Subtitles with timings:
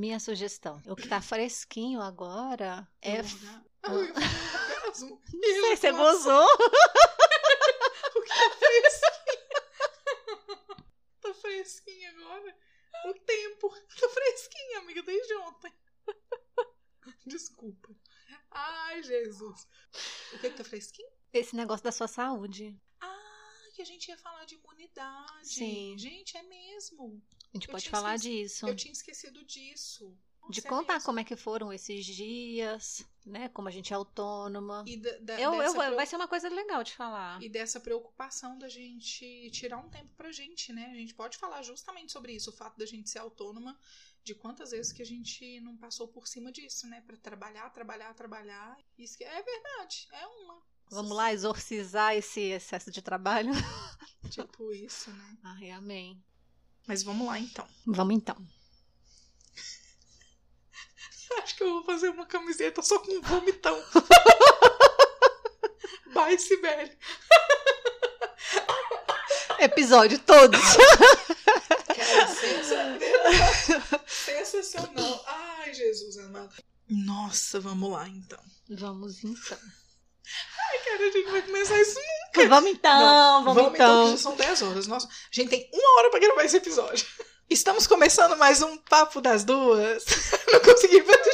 [0.00, 0.80] Minha sugestão.
[0.86, 3.20] O que tá fresquinho agora é.
[3.20, 3.24] Eu-
[3.82, 4.14] Ah, um.
[4.96, 6.46] Não sei, você gozou?
[8.16, 9.50] O que tá fresquinho?
[11.20, 12.56] tá fresquinho agora?
[13.06, 13.68] O tempo.
[14.00, 15.72] Tá fresquinho, amiga, desde ontem.
[17.26, 17.90] Desculpa.
[18.50, 19.68] Ai, Jesus.
[20.32, 21.08] O que que tá fresquinho?
[21.32, 22.74] Esse negócio da sua saúde.
[23.00, 25.46] Ah, que a gente ia falar de imunidade.
[25.48, 25.94] Sim.
[25.98, 27.22] Gente, é mesmo.
[27.52, 28.42] A gente Eu pode falar esquecido.
[28.42, 28.68] disso.
[28.68, 30.16] Eu tinha esquecido disso.
[30.48, 33.48] De Nossa, é contar como é que foram esses dias, né?
[33.50, 34.82] Como a gente é autônoma.
[34.86, 37.40] E da- da- Eu, eu, dessa vai ser uma coisa legal de falar.
[37.42, 40.86] E dessa preocupação da gente tirar um tempo pra gente, né?
[40.92, 43.78] A gente pode falar justamente sobre isso, o fato da gente ser autônoma,
[44.24, 47.00] de quantas vezes que a gente não passou por cima disso, né?
[47.06, 48.76] Pra trabalhar, trabalhar, trabalhar.
[48.98, 50.62] Isso que é verdade, é uma.
[50.90, 53.52] Vamos lá exorcizar esse excesso de trabalho?
[54.30, 55.38] Tipo isso, né?
[55.44, 56.20] Ai, amém.
[56.90, 57.64] Mas vamos lá então.
[57.86, 58.34] Vamos então.
[61.40, 63.78] Acho que eu vou fazer uma camiseta só com vomitão.
[66.12, 66.90] Bye, Sibeli.
[69.60, 70.60] Episódio todos.
[71.86, 72.26] Cara,
[74.08, 75.24] sensacional.
[75.28, 76.56] Ai, Jesus amado.
[76.88, 78.42] Nossa, vamos lá então.
[78.68, 79.58] Vamos então.
[80.84, 81.98] Cara, a gente vai começar isso
[82.48, 84.04] Vamos então, vamos, Vamos então.
[84.04, 84.86] que já são 10 horas.
[84.86, 87.04] Nossa, a gente tem uma hora pra gravar esse episódio.
[87.48, 90.04] Estamos começando mais um Papo das Duas.
[90.52, 91.30] Não consegui fazer.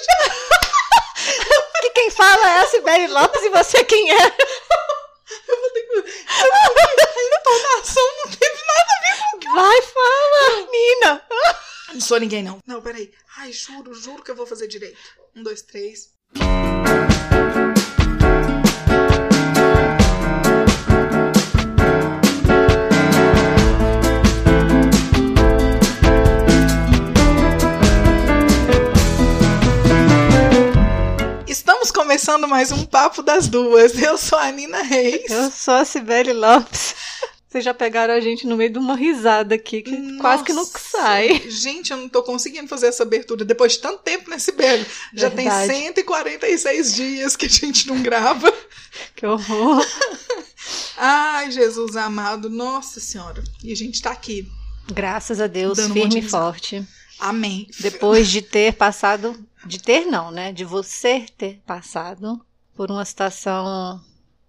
[1.83, 4.25] Que quem fala é a Sibeli Lopes e você quem é?
[4.25, 5.97] Eu vou ter que.
[6.29, 9.55] A entonação não teve nada.
[9.55, 11.23] Vai, fala, Nina.
[11.93, 12.59] Não sou ninguém, não.
[12.67, 13.13] Não, peraí.
[13.37, 14.99] Ai, juro, juro que eu vou fazer direito.
[15.35, 16.11] Um, dois, três.
[31.97, 33.99] Começando mais um Papo das Duas.
[33.99, 35.31] Eu sou a Nina Reis.
[35.31, 36.95] Eu sou a Sibeli Lopes.
[37.49, 40.65] Vocês já pegaram a gente no meio de uma risada aqui, que quase que não
[40.65, 41.49] Nossa, sai.
[41.49, 44.85] Gente, eu não tô conseguindo fazer essa abertura depois de tanto tempo nesse belo.
[45.15, 48.53] Já tem 146 dias que a gente não grava.
[49.15, 49.83] Que horror.
[50.99, 53.43] Ai, Jesus amado, nossa senhora.
[53.65, 54.47] E a gente tá aqui.
[54.93, 56.87] Graças a Deus, um firme de e forte.
[57.19, 57.67] Amém.
[57.81, 59.39] Depois de ter passado.
[59.65, 60.53] De ter, não, né?
[60.53, 62.41] De você ter passado
[62.75, 64.01] por uma situação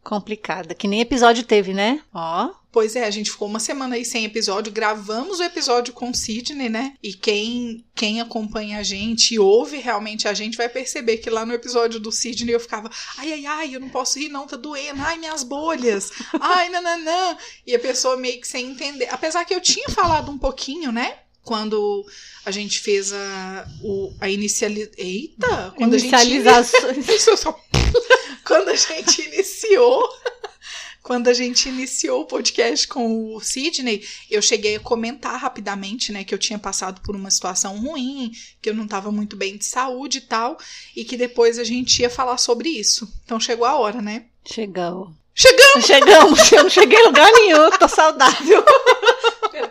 [0.04, 0.74] complicada.
[0.74, 2.02] Que nem episódio teve, né?
[2.14, 2.50] Ó.
[2.72, 6.16] Pois é, a gente ficou uma semana aí sem episódio, gravamos o episódio com o
[6.16, 6.94] Sidney, né?
[7.02, 11.46] E quem, quem acompanha a gente e ouve realmente a gente vai perceber que lá
[11.46, 14.56] no episódio do Sidney eu ficava, ai, ai, ai, eu não posso rir, não, tá
[14.56, 17.36] doendo, ai, minhas bolhas, ai, nananã.
[17.66, 19.08] E a pessoa meio que sem entender.
[19.12, 21.18] Apesar que eu tinha falado um pouquinho, né?
[21.42, 22.06] Quando
[22.48, 24.90] a gente fez a, o, a iniciali...
[24.98, 25.74] Eita!
[25.76, 27.28] Quando a gente Inicializações.
[27.28, 27.60] eu só...
[28.46, 30.10] Quando a gente iniciou,
[31.04, 36.24] quando a gente iniciou o podcast com o Sidney, eu cheguei a comentar rapidamente, né,
[36.24, 38.32] que eu tinha passado por uma situação ruim,
[38.62, 40.58] que eu não estava muito bem de saúde e tal,
[40.96, 43.14] e que depois a gente ia falar sobre isso.
[43.26, 44.28] Então chegou a hora, né?
[44.46, 45.14] Chegamos.
[45.36, 45.86] Chegamos!
[45.86, 46.52] Chegamos.
[46.54, 48.64] Eu não cheguei em lugar nenhum, tô saudável.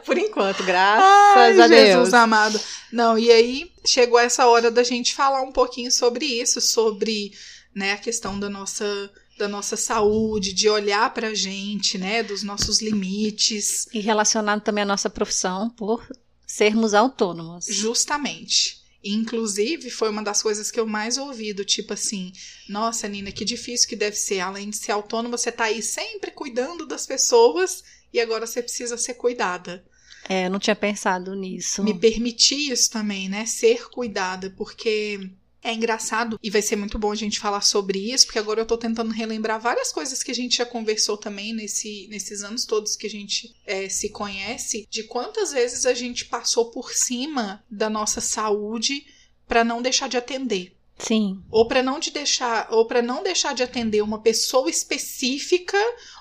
[0.06, 1.88] Por enquanto, graças Ai, a Deus.
[1.88, 2.58] Jesus amado.
[2.92, 7.32] Não, e aí chegou essa hora da gente falar um pouquinho sobre isso, sobre,
[7.74, 12.80] né, a questão da nossa da nossa saúde, de olhar pra gente, né, dos nossos
[12.80, 16.02] limites, E relacionado também à nossa profissão por
[16.46, 17.66] sermos autônomos.
[17.68, 18.78] justamente.
[19.04, 22.32] Inclusive, foi uma das coisas que eu mais ouvi, do tipo assim,
[22.68, 24.40] nossa, Nina, que difícil que deve ser.
[24.40, 28.96] Além de ser autônoma, você tá aí sempre cuidando das pessoas e agora você precisa
[28.96, 29.84] ser cuidada.
[30.28, 31.82] É, eu não tinha pensado nisso.
[31.84, 33.47] me permitir isso também, né?
[33.47, 35.31] Ser cuidada, porque
[35.66, 38.66] é engraçado e vai ser muito bom a gente falar sobre isso, porque agora eu
[38.66, 42.94] tô tentando relembrar várias coisas que a gente já conversou também nesse, nesses anos todos
[42.94, 47.91] que a gente é, se conhece, de quantas vezes a gente passou por cima da
[47.91, 49.04] nossa saúde
[49.48, 50.77] para não deixar de atender.
[50.98, 55.77] Sim, Ou para não de deixar, ou para não deixar de atender uma pessoa específica,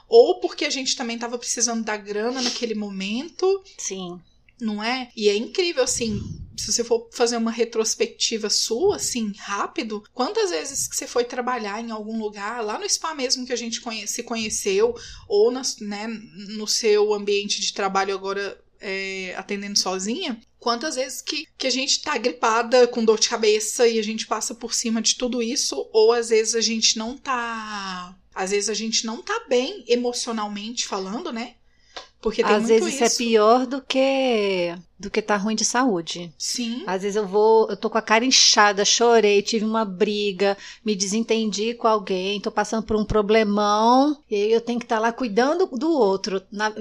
[0.08, 4.20] ou porque a gente também estava precisando da grana naquele momento, sim.
[4.60, 5.10] não é?
[5.16, 6.22] E é incrível, assim,
[6.58, 11.82] se você for fazer uma retrospectiva sua, assim, rápido, quantas vezes que você foi trabalhar
[11.82, 14.96] em algum lugar, lá no spa mesmo que a gente conhe se conheceu,
[15.28, 16.08] ou né,
[16.50, 22.02] no seu ambiente de trabalho agora é, atendendo sozinha, quantas vezes que, que a gente
[22.02, 25.90] tá gripada com dor de cabeça e a gente passa por cima de tudo isso,
[25.92, 28.16] ou às vezes a gente não tá.
[28.36, 31.54] Às vezes a gente não tá bem emocionalmente falando, né?
[32.22, 33.04] Porque tem Às vezes isso.
[33.04, 36.34] é pior do que do que tá ruim de saúde.
[36.38, 36.84] Sim.
[36.88, 40.96] Às vezes eu vou, eu tô com a cara inchada, chorei, tive uma briga, me
[40.96, 45.68] desentendi com alguém, tô passando por um problemão, e eu tenho que estar lá cuidando
[45.68, 46.42] do outro.
[46.52, 46.74] Na-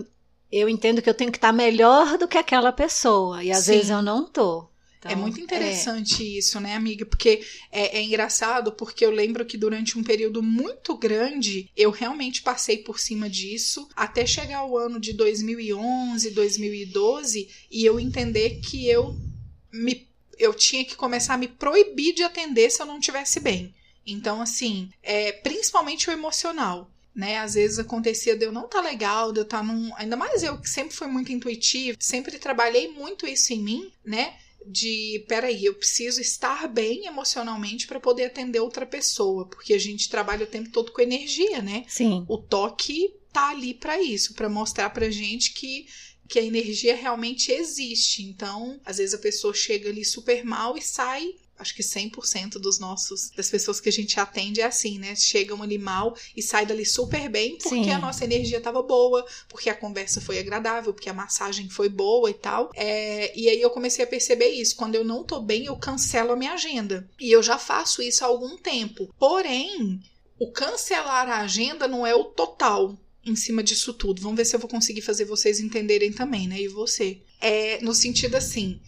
[0.51, 3.73] eu entendo que eu tenho que estar melhor do que aquela pessoa, e às Sim.
[3.73, 4.67] vezes eu não tô.
[5.05, 7.05] É Então, muito interessante isso, né, amiga?
[7.05, 12.43] Porque é, é engraçado, porque eu lembro que durante um período muito grande eu realmente
[12.43, 18.89] passei por cima disso, até chegar o ano de 2011, 2012, e eu entender que
[18.89, 19.15] eu
[19.73, 20.07] me
[20.37, 23.73] eu tinha que começar a me proibir de atender se eu não estivesse bem.
[24.05, 26.91] Então, assim, é, principalmente o emocional.
[27.15, 29.95] Né, às vezes acontecia de eu não estar legal, de eu estar num.
[29.95, 34.35] Ainda mais eu que sempre fui muito intuitiva, sempre trabalhei muito isso em mim, né?
[34.67, 40.09] De peraí, eu preciso estar bem emocionalmente para poder atender outra pessoa, porque a gente
[40.09, 41.85] trabalha o tempo todo com energia, né?
[41.87, 42.25] Sim.
[42.29, 45.87] O toque tá ali para isso, para mostrar pra gente que
[46.29, 48.23] que a energia realmente existe.
[48.23, 52.79] Então, às vezes a pessoa chega ali super mal e sai Acho que 100% dos
[52.79, 55.15] nossos das pessoas que a gente atende é assim, né?
[55.15, 57.91] Chegam ali mal e sai dali super bem porque Sim.
[57.91, 62.29] a nossa energia tava boa, porque a conversa foi agradável, porque a massagem foi boa
[62.29, 62.71] e tal.
[62.75, 64.77] É, e aí eu comecei a perceber isso.
[64.77, 67.09] Quando eu não tô bem, eu cancelo a minha agenda.
[67.21, 69.09] E eu já faço isso há algum tempo.
[69.19, 70.03] Porém,
[70.39, 74.21] o cancelar a agenda não é o total em cima disso tudo.
[74.21, 76.61] Vamos ver se eu vou conseguir fazer vocês entenderem também, né?
[76.61, 77.21] E você.
[77.41, 78.81] É no sentido assim.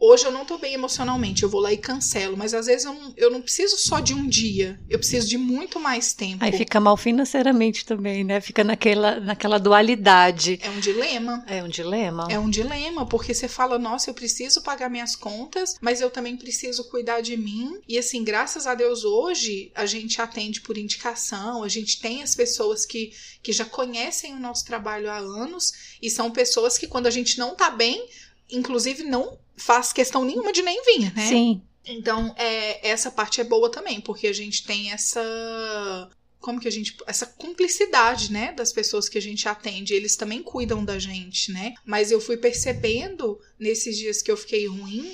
[0.00, 2.94] Hoje eu não tô bem emocionalmente, eu vou lá e cancelo, mas às vezes eu
[2.94, 6.44] não, eu não preciso só de um dia, eu preciso de muito mais tempo.
[6.44, 8.40] Aí fica mal financeiramente também, né?
[8.40, 10.60] Fica naquela, naquela dualidade.
[10.62, 11.44] É um dilema.
[11.48, 12.28] É um dilema.
[12.30, 16.36] É um dilema, porque você fala, nossa, eu preciso pagar minhas contas, mas eu também
[16.36, 17.80] preciso cuidar de mim.
[17.88, 22.36] E assim, graças a Deus, hoje a gente atende por indicação, a gente tem as
[22.36, 23.12] pessoas que,
[23.42, 27.36] que já conhecem o nosso trabalho há anos, e são pessoas que, quando a gente
[27.36, 28.06] não tá bem,
[28.48, 31.28] inclusive não faz questão nenhuma de nem vir, né?
[31.28, 31.62] Sim.
[31.86, 36.10] Então, é, essa parte é boa também, porque a gente tem essa.
[36.38, 36.96] Como que a gente.
[37.06, 38.52] Essa cumplicidade, né?
[38.52, 39.94] Das pessoas que a gente atende.
[39.94, 41.74] Eles também cuidam da gente, né?
[41.84, 45.10] Mas eu fui percebendo nesses dias que eu fiquei ruim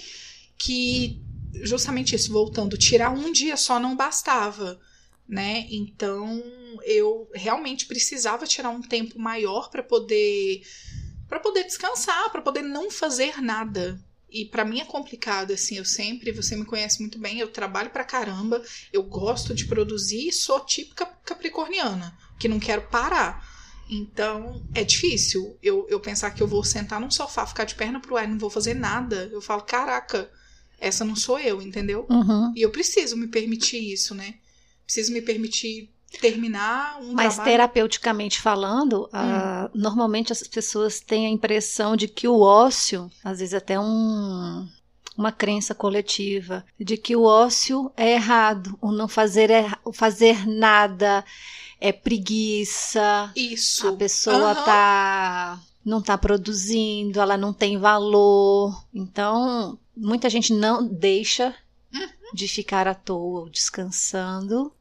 [0.58, 1.22] que
[1.62, 4.80] justamente isso, voltando, tirar um dia só não bastava,
[5.28, 5.66] né?
[5.70, 6.42] Então
[6.84, 10.62] eu realmente precisava tirar um tempo maior para poder
[11.28, 13.98] para poder descansar, para poder não fazer nada.
[14.34, 17.90] E para mim é complicado, assim, eu sempre, você me conhece muito bem, eu trabalho
[17.90, 18.60] pra caramba,
[18.92, 23.48] eu gosto de produzir e sou típica capricorniana, que não quero parar.
[23.88, 28.00] Então, é difícil eu, eu pensar que eu vou sentar num sofá, ficar de perna
[28.00, 29.30] pro ar e não vou fazer nada.
[29.32, 30.28] Eu falo, caraca,
[30.80, 32.04] essa não sou eu, entendeu?
[32.10, 32.52] Uhum.
[32.56, 34.34] E eu preciso me permitir isso, né?
[34.84, 37.52] Preciso me permitir terminar um Mas trabalho.
[37.52, 43.54] terapeuticamente falando, ah, normalmente as pessoas têm a impressão de que o ócio, às vezes
[43.54, 44.68] até um,
[45.16, 50.46] uma crença coletiva, de que o ócio é errado, o não fazer, é, o fazer
[50.46, 51.24] nada
[51.80, 53.88] é preguiça, Isso.
[53.88, 54.64] a pessoa Aham.
[54.64, 58.86] tá não tá produzindo, ela não tem valor.
[58.94, 61.54] Então, muita gente não deixa
[61.92, 62.08] Uhum.
[62.32, 64.72] de ficar à toa ou descansando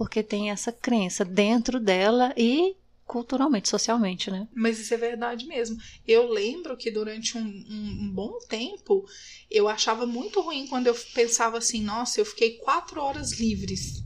[0.00, 2.74] porque tem essa crença dentro dela e
[3.04, 4.48] culturalmente, socialmente, né?
[4.54, 5.76] Mas isso é verdade mesmo.
[6.08, 9.04] Eu lembro que durante um, um- bom tempo
[9.50, 14.02] eu achava muito ruim quando eu pensava assim, nossa, eu fiquei quatro horas livres.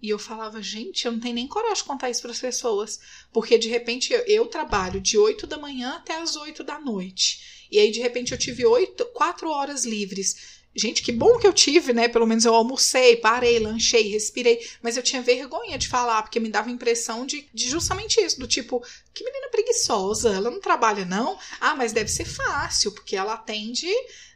[0.00, 3.00] E eu falava, gente, eu não tenho nem coragem de contar isso para as pessoas.
[3.32, 7.66] Porque de repente eu, eu trabalho de 8 da manhã até as 8 da noite.
[7.72, 10.57] E aí, de repente, eu tive oito, quatro horas livres.
[10.78, 12.06] Gente, que bom que eu tive, né?
[12.06, 14.64] Pelo menos eu almocei, parei, lanchei, respirei.
[14.80, 18.38] Mas eu tinha vergonha de falar, porque me dava a impressão de, de justamente isso:
[18.38, 18.80] do tipo,
[19.12, 21.36] que menina preguiçosa, ela não trabalha, não?
[21.60, 23.88] Ah, mas deve ser fácil, porque ela atende,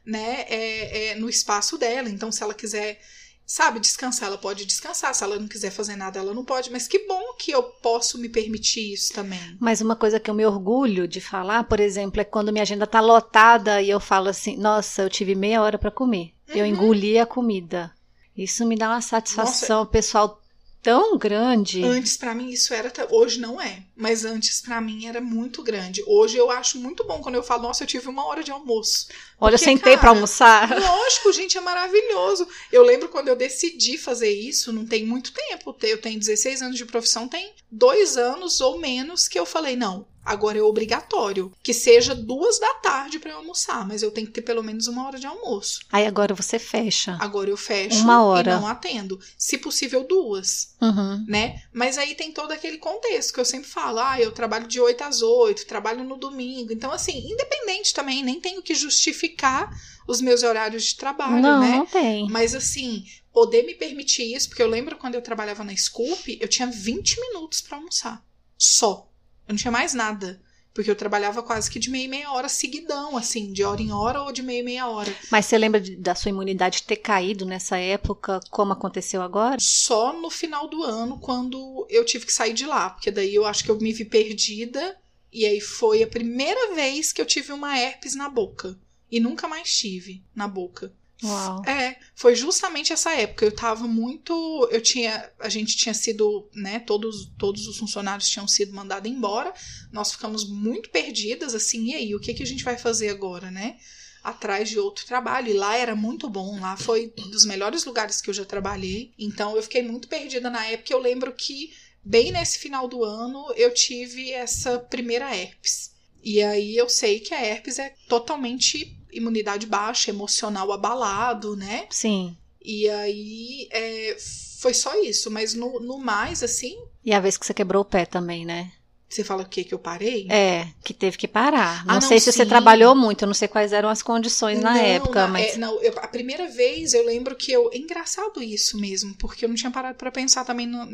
[0.05, 2.09] né, é, é, no espaço dela.
[2.09, 3.01] Então, se ela quiser,
[3.47, 5.15] sabe, descansar, ela pode descansar.
[5.15, 6.71] Se ela não quiser fazer nada, ela não pode.
[6.71, 9.57] Mas que bom que eu posso me permitir isso também.
[9.61, 12.87] Mas uma coisa que eu me orgulho de falar, por exemplo, é quando minha agenda
[12.87, 16.33] tá lotada e eu falo assim: "Nossa, eu tive meia hora para comer.
[16.49, 16.67] Eu Uhum.
[16.67, 17.93] engoli a comida".
[18.37, 20.41] Isso me dá uma satisfação pessoal
[20.83, 21.85] tão grande.
[21.85, 26.03] Antes pra mim isso era, hoje não é, mas antes pra mim era muito grande.
[26.07, 29.07] Hoje eu acho muito bom quando eu falo, nossa, eu tive uma hora de almoço.
[29.41, 30.69] Olha, eu Porque, sentei para almoçar.
[30.79, 32.47] Lógico, gente, é maravilhoso.
[32.73, 35.77] Eu lembro quando eu decidi fazer isso, não tem muito tempo.
[35.83, 40.05] Eu tenho 16 anos de profissão, tem dois anos ou menos que eu falei, não,
[40.25, 44.33] Agora é obrigatório que seja duas da tarde para eu almoçar, mas eu tenho que
[44.33, 45.81] ter pelo menos uma hora de almoço.
[45.91, 47.17] Aí agora você fecha.
[47.21, 48.53] Agora eu fecho Uma hora.
[48.53, 49.19] e não atendo.
[49.37, 51.25] Se possível, duas, Uhum.
[51.27, 51.61] né?
[51.73, 55.03] Mas aí tem todo aquele contexto que eu sempre falo: ah, eu trabalho de 8
[55.03, 56.73] às 8, trabalho no domingo.
[56.73, 59.71] Então, assim, independente também, nem tenho que justificar
[60.07, 61.77] os meus horários de trabalho, Não, né?
[61.77, 62.29] não tem.
[62.29, 66.49] Mas assim, poder me permitir isso, porque eu lembro quando eu trabalhava na Scoop, eu
[66.49, 68.25] tinha 20 minutos pra almoçar.
[68.59, 69.11] Só.
[69.49, 70.41] Eu não tinha mais nada.
[70.75, 73.93] Porque eu trabalhava quase que de meia e meia hora seguidão, assim, de hora em
[73.93, 75.15] hora ou de meia e meia hora.
[75.31, 79.57] Mas você lembra de- da sua imunidade ter caído nessa época, como aconteceu agora?
[79.61, 82.91] Só no final do ano, quando eu tive que sair de lá.
[82.91, 84.97] Porque daí eu acho que eu me vi perdida.
[85.31, 88.79] E aí foi a primeira vez que eu tive uma herpes na boca.
[89.11, 90.93] E nunca mais tive na boca.
[91.23, 91.63] Uau.
[91.67, 93.45] É, foi justamente essa época.
[93.45, 94.69] Eu tava muito.
[94.71, 95.31] Eu tinha.
[95.39, 96.81] A gente tinha sido, né?
[96.81, 99.53] Todos, todos os funcionários tinham sido mandados embora.
[99.93, 102.15] Nós ficamos muito perdidas, assim, e aí?
[102.15, 103.77] O que, que a gente vai fazer agora, né?
[104.23, 105.51] Atrás de outro trabalho.
[105.51, 106.59] E lá era muito bom.
[106.61, 109.13] Lá foi dos melhores lugares que eu já trabalhei.
[109.19, 110.93] Então eu fiquei muito perdida na época.
[110.93, 111.73] Eu lembro que,
[112.05, 115.93] bem nesse final do ano, eu tive essa primeira herpes.
[116.23, 121.87] E aí eu sei que a herpes é totalmente imunidade baixa, emocional abalado, né?
[121.91, 122.37] Sim.
[122.65, 124.17] E aí é,
[124.61, 127.85] foi só isso, mas no, no mais, assim, E a vez que você quebrou o
[127.85, 128.73] pé também, né?
[129.09, 130.27] você fala o que que eu parei?
[130.31, 131.85] É, que teve que parar.
[131.85, 132.49] Não, Ah, não, sei se você sim.
[132.49, 135.53] trabalhou muito, eu não sei quais eram as condições na Não, época, mas.
[135.55, 137.71] é, não, eu- a primeira vez eu lembro que eu.
[137.75, 140.87] É engraçado isso mesmo, porque eu não tinha parado pra pensar também no-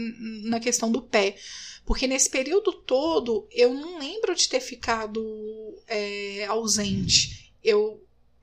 [0.48, 1.36] na questão do pé.
[1.86, 5.22] Porque nesse período todo eu não lembro de ter ficado
[5.86, 7.52] é, ausente.
[7.62, 7.97] Eu,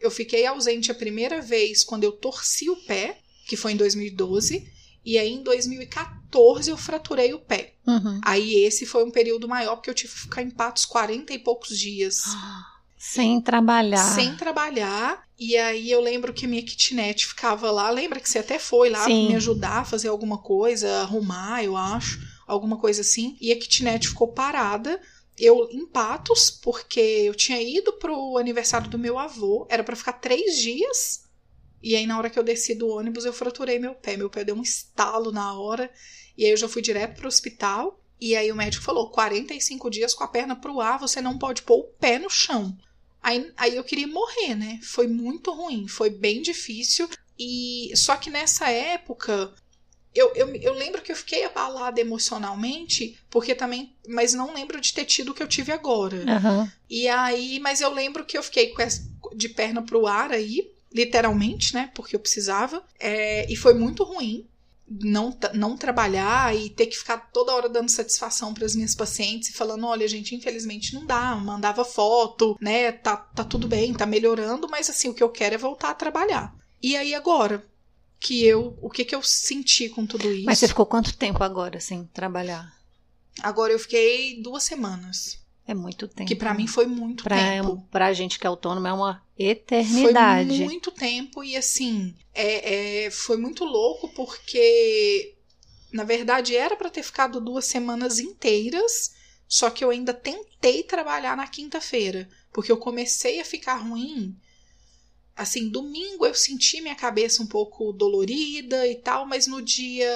[0.05, 4.67] eu fiquei ausente a primeira vez quando eu torci o pé, que foi em 2012,
[5.05, 7.73] e aí em 2014 eu fraturei o pé.
[7.85, 8.19] Uhum.
[8.23, 11.39] Aí esse foi um período maior, porque eu tive que ficar em patos 40 e
[11.39, 12.23] poucos dias.
[12.97, 14.15] Sem trabalhar.
[14.15, 15.23] sem trabalhar.
[15.37, 17.91] E aí eu lembro que minha kitnet ficava lá.
[17.91, 19.27] Lembra que você até foi lá Sim.
[19.27, 23.37] me ajudar a fazer alguma coisa, arrumar, eu acho, alguma coisa assim.
[23.39, 24.99] E a kitnet ficou parada.
[25.37, 30.13] Eu em Patos, porque eu tinha ido pro aniversário do meu avô, era pra ficar
[30.13, 31.25] três dias.
[31.83, 34.17] E aí, na hora que eu desci do ônibus, eu fraturei meu pé.
[34.17, 35.91] Meu pé deu um estalo na hora.
[36.37, 37.99] E aí eu já fui direto pro hospital.
[38.19, 41.61] E aí o médico falou: 45 dias com a perna pro ar, você não pode
[41.61, 42.75] pôr o pé no chão.
[43.21, 44.79] Aí, aí eu queria morrer, né?
[44.83, 47.09] Foi muito ruim, foi bem difícil.
[47.37, 49.53] E só que nessa época
[50.15, 53.93] eu, eu, eu lembro que eu fiquei abalada emocionalmente, porque também.
[54.07, 56.23] Mas não lembro de ter tido o que eu tive agora.
[56.27, 56.71] Aham.
[56.89, 58.73] E aí, mas eu lembro que eu fiquei
[59.35, 61.91] de perna pro ar aí, literalmente, né?
[61.93, 62.81] Porque eu precisava.
[62.97, 64.47] É, e foi muito ruim
[64.87, 69.49] não, não trabalhar e ter que ficar toda hora dando satisfação para as minhas pacientes
[69.49, 71.35] e falando: olha, gente, infelizmente não dá.
[71.35, 72.91] Mandava foto, né?
[72.91, 75.95] Tá, tá tudo bem, tá melhorando, mas assim, o que eu quero é voltar a
[75.95, 76.55] trabalhar.
[76.81, 77.65] E aí agora?
[78.19, 78.77] Que eu.
[78.81, 80.45] O que que eu senti com tudo isso?
[80.45, 82.73] Mas você ficou quanto tempo agora sem trabalhar?
[83.41, 85.39] Agora eu fiquei duas semanas.
[85.67, 86.27] É muito tempo.
[86.27, 87.83] Que para mim foi muito pra, tempo.
[87.89, 90.63] pra gente que é autônomo é uma Foi eternidade.
[90.63, 95.35] muito tempo e assim, é, é, foi muito louco porque,
[95.91, 99.15] na verdade, era para ter ficado duas semanas inteiras,
[99.47, 104.35] só que eu ainda tentei trabalhar na quinta-feira, porque eu comecei a ficar ruim.
[105.35, 110.07] Assim, domingo eu senti minha cabeça um pouco dolorida e tal, mas no dia.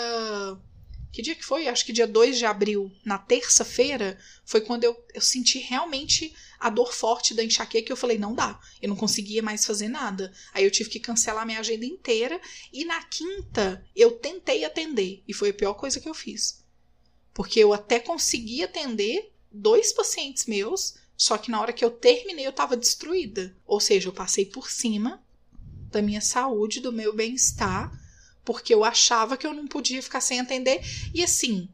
[1.11, 1.67] Que dia que foi?
[1.67, 6.69] Acho que dia 2 de abril, na terça-feira, foi quando eu, eu senti realmente a
[6.69, 8.59] dor forte da enxaqueca, eu falei, não dá.
[8.81, 10.31] Eu não conseguia mais fazer nada.
[10.53, 12.39] Aí eu tive que cancelar minha agenda inteira.
[12.71, 15.23] E na quinta, eu tentei atender.
[15.27, 16.63] E foi a pior coisa que eu fiz.
[17.33, 22.47] Porque eu até consegui atender dois pacientes meus, só que na hora que eu terminei,
[22.47, 23.53] eu tava destruída.
[23.67, 25.21] Ou seja, eu passei por cima
[25.91, 27.91] da minha saúde, do meu bem-estar,
[28.45, 30.79] porque eu achava que eu não podia ficar sem atender.
[31.13, 31.67] E assim,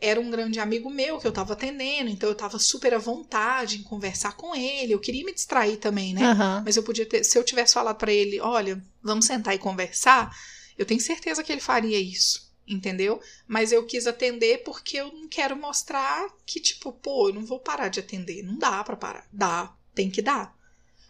[0.00, 3.78] era um grande amigo meu que eu tava atendendo, então eu tava super à vontade
[3.78, 4.92] em conversar com ele.
[4.92, 6.24] Eu queria me distrair também, né?
[6.24, 6.62] Aham.
[6.66, 10.36] Mas eu podia ter, se eu tivesse falado pra ele, olha, vamos sentar e conversar,
[10.76, 13.20] eu tenho certeza que ele faria isso, entendeu?
[13.46, 17.58] Mas eu quis atender porque eu não quero mostrar que tipo, pô, eu não vou
[17.58, 19.26] parar de atender, não dá pra parar.
[19.32, 20.56] Dá, tem que dar.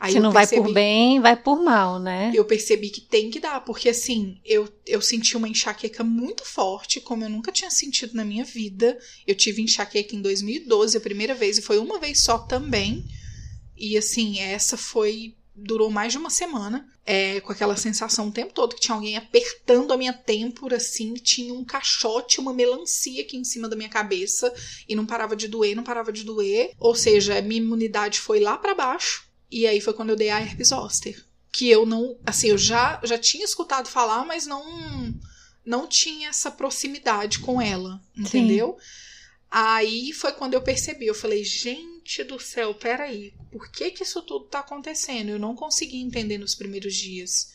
[0.01, 2.31] Aí Se não vai percebi- por bem, vai por mal, né?
[2.33, 7.01] eu percebi que tem que dar, porque assim, eu, eu senti uma enxaqueca muito forte,
[7.01, 8.97] como eu nunca tinha sentido na minha vida.
[9.27, 13.05] Eu tive enxaqueca em 2012, a primeira vez, e foi uma vez só também.
[13.77, 18.53] E assim, essa foi durou mais de uma semana, é, com aquela sensação o tempo
[18.53, 23.37] todo que tinha alguém apertando a minha têmpora, assim, tinha um caixote, uma melancia aqui
[23.37, 24.53] em cima da minha cabeça,
[24.89, 26.73] e não parava de doer, não parava de doer.
[26.79, 30.41] Ou seja, minha imunidade foi lá para baixo, e aí foi quando eu dei a
[30.41, 31.25] herpes zoster.
[31.51, 35.15] Que eu não, assim, eu já, já tinha escutado falar, mas não
[35.65, 38.79] não tinha essa proximidade com ela, entendeu?
[38.79, 38.87] Sim.
[39.51, 44.23] Aí foi quando eu percebi, eu falei, gente do céu, peraí, por que que isso
[44.23, 45.29] tudo tá acontecendo?
[45.31, 47.53] Eu não consegui entender nos primeiros dias.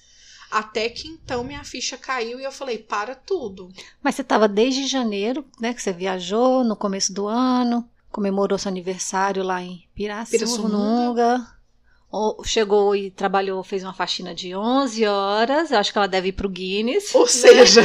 [0.52, 3.72] Até que então minha ficha caiu e eu falei, para tudo.
[4.04, 8.70] Mas você estava desde janeiro, né, que você viajou no começo do ano, comemorou seu
[8.70, 11.48] aniversário lá em Pirassununga.
[12.46, 15.72] Chegou e trabalhou, fez uma faxina de 11 horas.
[15.72, 17.16] Eu acho que ela deve ir pro Guinness.
[17.16, 17.82] Ou seja,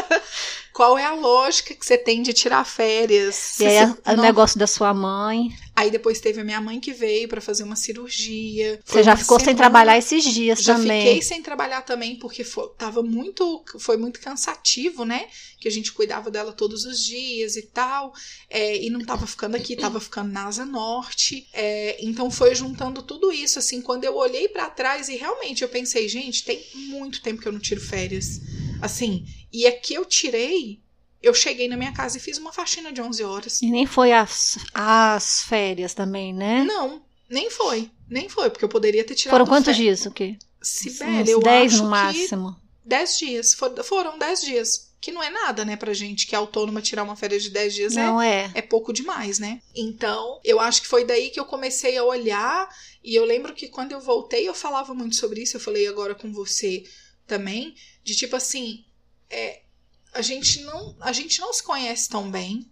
[0.72, 3.58] qual é a lógica que você tem de tirar férias?
[3.60, 5.50] E aí, o negócio da sua mãe.
[5.74, 8.78] Aí depois teve a minha mãe que veio para fazer uma cirurgia.
[8.84, 11.00] Você já ficou semana, sem trabalhar esses dias já também.
[11.00, 15.28] Já fiquei sem trabalhar também porque foi, tava muito, foi muito cansativo, né?
[15.58, 18.12] Que a gente cuidava dela todos os dias e tal.
[18.50, 21.48] É, e não tava ficando aqui, tava ficando na Asa Norte.
[21.54, 25.68] É, então foi juntando tudo isso, assim, quando eu olhei para trás e realmente eu
[25.68, 28.40] pensei, gente, tem muito tempo que eu não tiro férias.
[28.82, 30.82] Assim, e é que eu tirei
[31.22, 33.62] eu cheguei na minha casa e fiz uma faxina de 11 horas.
[33.62, 36.64] E nem foi as, as férias também, né?
[36.64, 37.90] Não, nem foi.
[38.10, 40.00] Nem foi, porque eu poderia ter tirado Foram quantos férias.
[40.00, 40.36] dias o quê?
[40.60, 42.56] Sibéria, eu 10 no máximo.
[42.84, 43.56] 10 dias.
[43.84, 44.92] foram 10 dias.
[45.00, 47.74] Que não é nada, né, pra gente que é autônoma tirar uma férias de 10
[47.74, 48.58] dias não é, é.
[48.58, 49.60] é pouco demais, né?
[49.74, 52.68] Então, eu acho que foi daí que eu comecei a olhar.
[53.02, 55.56] E eu lembro que quando eu voltei, eu falava muito sobre isso.
[55.56, 56.84] Eu falei agora com você
[57.26, 57.74] também.
[58.04, 58.84] De tipo assim,
[59.32, 59.62] é,
[60.12, 62.70] a gente não, a gente não se conhece tão bem.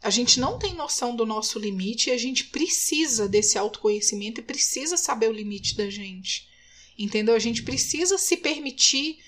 [0.00, 4.44] A gente não tem noção do nosso limite e a gente precisa desse autoconhecimento e
[4.44, 6.46] precisa saber o limite da gente.
[6.96, 7.34] Entendeu?
[7.34, 9.18] A gente precisa se permitir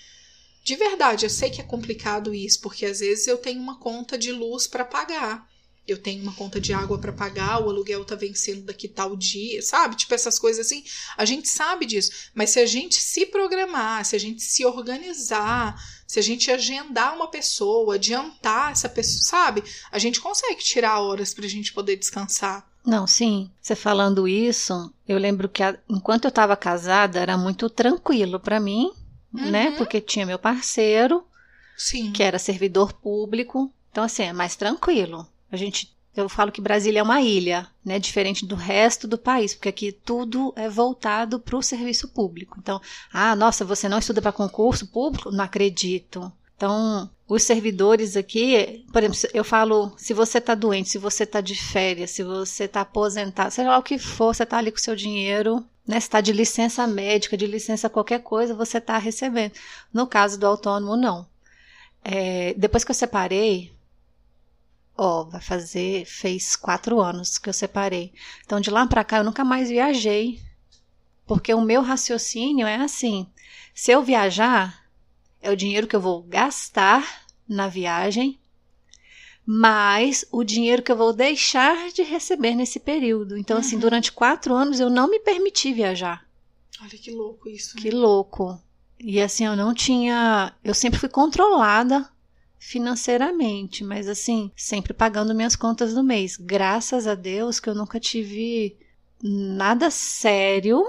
[0.62, 1.26] de verdade.
[1.26, 4.68] Eu sei que é complicado isso, porque às vezes eu tenho uma conta de luz
[4.68, 5.49] para pagar
[5.92, 9.60] eu tenho uma conta de água para pagar, o aluguel tá vencendo daqui tal dia,
[9.62, 9.96] sabe?
[9.96, 10.84] Tipo essas coisas assim.
[11.16, 15.76] A gente sabe disso, mas se a gente se programar, se a gente se organizar,
[16.06, 19.62] se a gente agendar uma pessoa, adiantar essa pessoa, sabe?
[19.92, 22.68] A gente consegue tirar horas pra gente poder descansar.
[22.84, 23.50] Não, sim.
[23.60, 28.58] Você falando isso, eu lembro que a, enquanto eu estava casada era muito tranquilo para
[28.58, 28.90] mim,
[29.32, 29.42] né?
[29.42, 29.50] uhum.
[29.50, 29.70] né?
[29.76, 31.24] Porque tinha meu parceiro,
[31.76, 32.12] sim.
[32.12, 33.72] que era servidor público.
[33.90, 35.26] Então, assim, é mais tranquilo.
[35.50, 39.54] A gente eu falo que Brasília é uma ilha, né, diferente do resto do país,
[39.54, 42.56] porque aqui tudo é voltado para o serviço público.
[42.58, 42.80] Então,
[43.12, 45.30] ah, nossa, você não estuda para concurso público?
[45.30, 46.32] Não acredito.
[46.56, 51.40] Então, os servidores aqui, por exemplo, eu falo, se você está doente, se você está
[51.40, 54.78] de férias, se você está aposentado, seja lá o que for, você está ali com
[54.78, 55.98] seu dinheiro, né?
[56.00, 59.52] Se está de licença médica, de licença qualquer coisa, você está recebendo.
[59.92, 61.26] No caso do autônomo, não.
[62.04, 63.72] É, depois que eu separei,
[65.02, 68.12] Ó, vai fazer, fez quatro anos que eu separei.
[68.44, 70.38] Então, de lá para cá, eu nunca mais viajei.
[71.26, 73.26] Porque o meu raciocínio é assim:
[73.74, 74.84] se eu viajar,
[75.40, 78.38] é o dinheiro que eu vou gastar na viagem,
[79.46, 83.38] mais o dinheiro que eu vou deixar de receber nesse período.
[83.38, 83.78] Então, assim, uhum.
[83.78, 86.28] assim, durante quatro anos eu não me permiti viajar.
[86.78, 87.74] Olha que louco isso.
[87.74, 87.82] Né?
[87.84, 88.60] Que louco.
[88.98, 90.52] E assim, eu não tinha.
[90.62, 92.06] Eu sempre fui controlada
[92.60, 96.36] financeiramente, mas assim, sempre pagando minhas contas do mês.
[96.36, 98.76] Graças a Deus que eu nunca tive
[99.22, 100.86] nada sério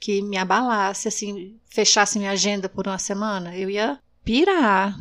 [0.00, 3.54] que me abalasse, assim, fechasse minha agenda por uma semana.
[3.54, 4.98] Eu ia pirar,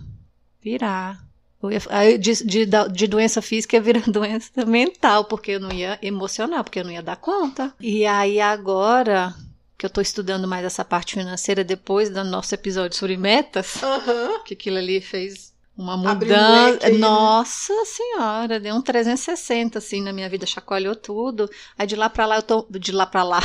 [0.62, 1.26] pirar.
[1.64, 5.98] Eu ia, de, de, de, doença física ia virar doença mental, porque eu não ia
[6.02, 7.74] emocional, porque eu não ia dar conta.
[7.80, 9.34] E aí agora
[9.78, 14.44] que eu tô estudando mais essa parte financeira depois do nosso episódio sobre metas, uhum.
[14.44, 15.49] que aquilo ali fez
[15.80, 16.88] uma mudança.
[16.88, 16.98] Um né?
[16.98, 21.50] Nossa senhora, deu um 360 assim na minha vida, chacoalhou tudo.
[21.78, 23.40] Aí de lá para lá eu tô de lá para lá.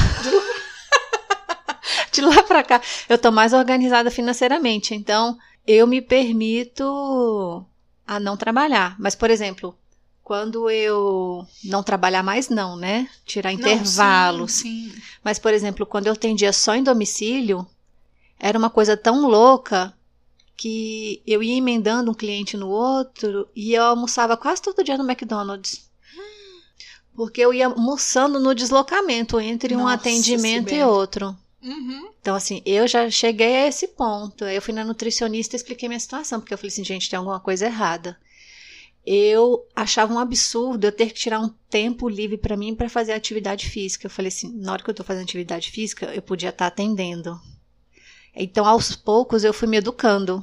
[2.10, 4.96] de lá para cá, eu tô mais organizada financeiramente.
[4.96, 7.64] Então, eu me permito
[8.04, 8.96] a não trabalhar.
[8.98, 9.78] Mas por exemplo,
[10.24, 13.08] quando eu não trabalhar mais não, né?
[13.24, 14.52] Tirar intervalos.
[14.52, 15.02] Sim, sim.
[15.22, 17.64] Mas por exemplo, quando eu atendia só em domicílio,
[18.40, 19.94] era uma coisa tão louca
[20.56, 25.04] que eu ia emendando um cliente no outro e eu almoçava quase todo dia no
[25.04, 25.88] McDonald's.
[27.14, 31.36] Porque eu ia almoçando no deslocamento entre Nossa, um atendimento e outro.
[31.62, 32.10] Uhum.
[32.20, 34.44] Então, assim, eu já cheguei a esse ponto.
[34.44, 37.40] Eu fui na nutricionista e expliquei minha situação, porque eu falei assim, gente, tem alguma
[37.40, 38.18] coisa errada.
[39.06, 43.12] eu achava um absurdo eu ter que tirar um tempo livre para mim para fazer
[43.12, 44.06] atividade física.
[44.06, 46.66] Eu falei assim, na hora que eu tô fazendo atividade física, eu podia estar tá
[46.68, 47.40] atendendo.
[48.34, 50.42] Então, aos poucos, eu fui me educando.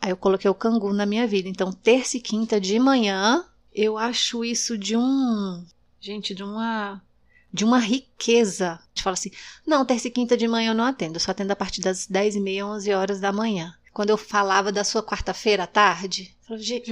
[0.00, 1.48] Aí eu coloquei o cangu na minha vida.
[1.48, 5.64] Então, terça e quinta de manhã, eu acho isso de um.
[6.00, 7.02] Gente, de uma.
[7.52, 8.78] De uma riqueza.
[8.92, 9.30] De falar assim:
[9.66, 11.16] não, terça e quinta de manhã eu não atendo.
[11.16, 13.74] Eu só atendo a partir das 10 e meia, 11 horas da manhã.
[13.92, 16.36] Quando eu falava da sua quarta-feira à tarde.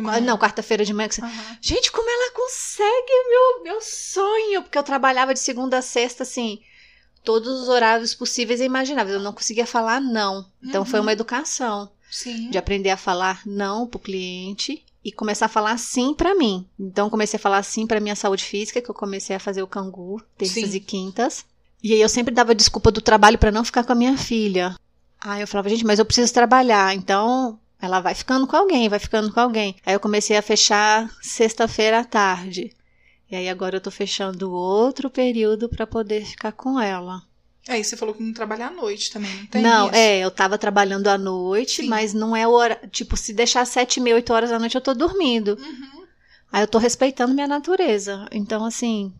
[0.02, 1.08] Falava, não, quarta-feira de manhã.
[1.08, 1.22] Que você...
[1.22, 1.56] uhum.
[1.60, 4.62] Gente, como ela consegue meu, meu sonho?
[4.62, 6.60] Porque eu trabalhava de segunda a sexta, assim
[7.24, 9.16] todos os horários possíveis e imagináveis.
[9.16, 10.46] Eu não conseguia falar não.
[10.62, 10.86] Então uhum.
[10.86, 11.90] foi uma educação.
[12.10, 12.50] Sim.
[12.50, 16.66] De aprender a falar não pro cliente e começar a falar sim para mim.
[16.78, 19.66] Então comecei a falar sim para minha saúde física, que eu comecei a fazer o
[19.66, 20.76] cangu terças sim.
[20.76, 21.44] e quintas.
[21.82, 24.76] E aí eu sempre dava desculpa do trabalho para não ficar com a minha filha.
[25.20, 28.98] Aí eu falava, gente, mas eu preciso trabalhar, então ela vai ficando com alguém, vai
[28.98, 29.74] ficando com alguém.
[29.84, 32.72] Aí eu comecei a fechar sexta-feira à tarde.
[33.32, 37.22] E aí agora eu tô fechando outro período para poder ficar com ela.
[37.66, 39.94] Aí você falou que não trabalha à noite também, não tem Não, isso?
[39.96, 41.88] é, eu tava trabalhando à noite, Sim.
[41.88, 42.78] mas não é hora.
[42.90, 45.56] Tipo, se deixar sete, meia, oito horas da noite, eu tô dormindo.
[45.58, 46.04] Uhum.
[46.52, 48.28] Aí eu tô respeitando minha natureza.
[48.30, 49.10] Então, assim,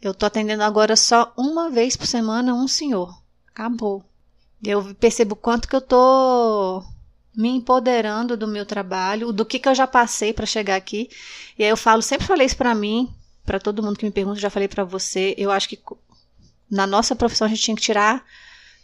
[0.00, 3.20] eu tô atendendo agora só uma vez por semana um senhor.
[3.48, 4.04] Acabou.
[4.62, 6.84] Eu percebo quanto que eu tô
[7.34, 11.10] me empoderando do meu trabalho, do que que eu já passei para chegar aqui.
[11.58, 13.12] E aí eu falo, sempre falei isso para mim,
[13.44, 15.78] para todo mundo que me pergunta, já falei para você, eu acho que
[16.70, 18.24] na nossa profissão a gente tinha que tirar,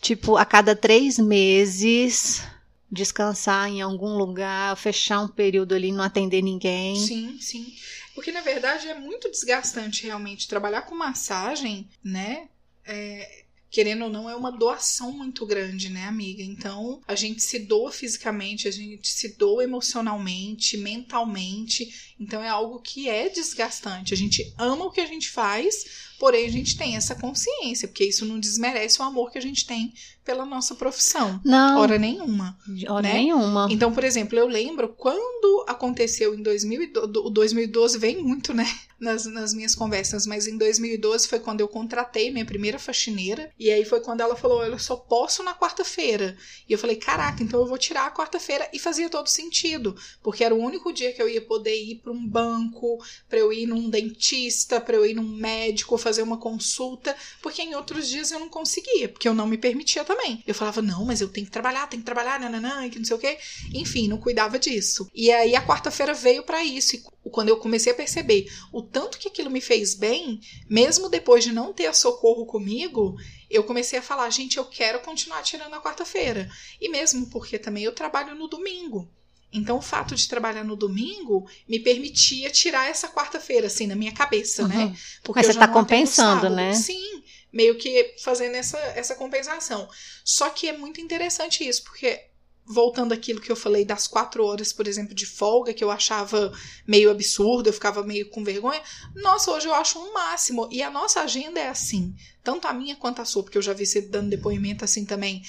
[0.00, 2.42] tipo, a cada três meses,
[2.90, 6.96] descansar em algum lugar, fechar um período ali, não atender ninguém.
[6.96, 7.74] Sim, sim.
[8.14, 12.48] Porque na verdade é muito desgastante realmente trabalhar com massagem, né?
[12.84, 16.42] É, querendo ou não, é uma doação muito grande, né, amiga?
[16.42, 22.14] Então, a gente se doa fisicamente, a gente se doa emocionalmente, mentalmente.
[22.18, 24.14] Então, é algo que é desgastante.
[24.14, 25.84] A gente ama o que a gente faz,
[26.18, 29.66] porém, a gente tem essa consciência, porque isso não desmerece o amor que a gente
[29.66, 29.92] tem
[30.26, 31.40] pela nossa profissão.
[31.44, 31.78] Não.
[31.78, 32.58] Hora nenhuma.
[32.88, 33.14] Hora né?
[33.14, 33.68] nenhuma.
[33.70, 38.66] Então, por exemplo, eu lembro quando aconteceu em 2012, o 2012 vem muito, né?
[38.98, 43.70] Nas, nas minhas conversas, mas em 2012 foi quando eu contratei minha primeira faxineira, e
[43.70, 46.34] aí foi quando ela falou: Eu só posso na quarta-feira.
[46.66, 48.66] E eu falei: Caraca, então eu vou tirar a quarta-feira.
[48.72, 52.10] E fazia todo sentido, porque era o único dia que eu ia poder ir para
[52.10, 52.98] um banco,
[53.28, 57.74] para eu ir num dentista, para eu ir num médico, fazer uma consulta, porque em
[57.74, 60.40] outros dias eu não conseguia, porque eu não me permitia também.
[60.46, 63.16] Eu falava, não, mas eu tenho que trabalhar, tenho que trabalhar, nananã, que não sei
[63.16, 63.36] o quê.
[63.74, 65.10] Enfim, não cuidava disso.
[65.12, 66.94] E aí a quarta-feira veio para isso.
[66.94, 70.40] E quando eu comecei a perceber o tanto que aquilo me fez bem,
[70.70, 73.16] mesmo depois de não ter socorro comigo,
[73.50, 76.48] eu comecei a falar, gente, eu quero continuar tirando a quarta-feira.
[76.80, 79.10] E mesmo porque também eu trabalho no domingo.
[79.56, 84.12] Então, o fato de trabalhar no domingo me permitia tirar essa quarta-feira, assim, na minha
[84.12, 84.76] cabeça, né?
[84.76, 84.90] uhum.
[84.90, 84.98] né?
[85.22, 86.74] Porque Mas você tá compensando, né?
[86.74, 89.88] Sim, meio que fazendo essa, essa compensação.
[90.24, 92.26] Só que é muito interessante isso, porque
[92.66, 96.52] voltando àquilo que eu falei das quatro horas, por exemplo, de folga, que eu achava
[96.86, 98.82] meio absurdo, eu ficava meio com vergonha.
[99.14, 100.68] Nossa, hoje eu acho um máximo.
[100.70, 103.72] E a nossa agenda é assim, tanto a minha quanto a sua, porque eu já
[103.72, 105.42] vi você dando depoimento assim também.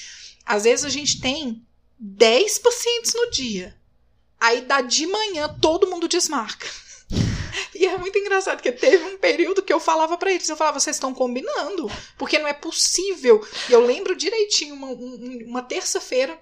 [0.45, 1.65] Às vezes a gente tem
[1.99, 3.75] 10 pacientes no dia.
[4.39, 6.67] Aí dá de manhã, todo mundo desmarca.
[7.73, 10.80] E é muito engraçado, porque teve um período que eu falava para eles, eu falava,
[10.80, 13.45] vocês estão combinando, porque não é possível.
[13.69, 16.39] E eu lembro direitinho, uma, uma terça-feira,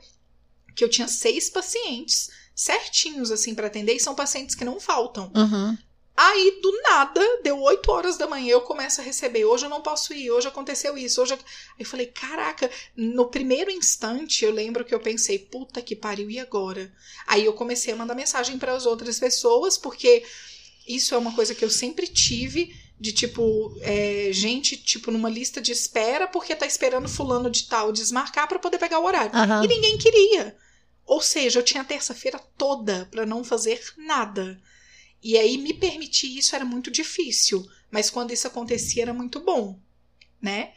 [0.76, 5.30] que eu tinha seis pacientes certinhos, assim, para atender, e são pacientes que não faltam.
[5.36, 5.78] Uhum.
[6.18, 9.44] Aí, do nada, deu 8 horas da manhã, eu começo a receber.
[9.44, 11.22] Hoje eu não posso ir, hoje aconteceu isso.
[11.22, 11.40] Hoje eu...
[11.80, 16.40] eu falei, caraca, no primeiro instante eu lembro que eu pensei, puta que pariu, e
[16.40, 16.94] agora?
[17.28, 20.24] Aí eu comecei a mandar mensagem para as outras pessoas, porque
[20.88, 25.62] isso é uma coisa que eu sempre tive de tipo é, gente tipo numa lista
[25.62, 29.66] de espera porque tá esperando fulano de tal desmarcar para poder pegar o horário uhum.
[29.66, 30.56] e ninguém queria
[31.06, 34.58] ou seja eu tinha a terça-feira toda para não fazer nada
[35.26, 39.80] e aí me permitir isso era muito difícil mas quando isso acontecia era muito bom
[40.42, 40.74] né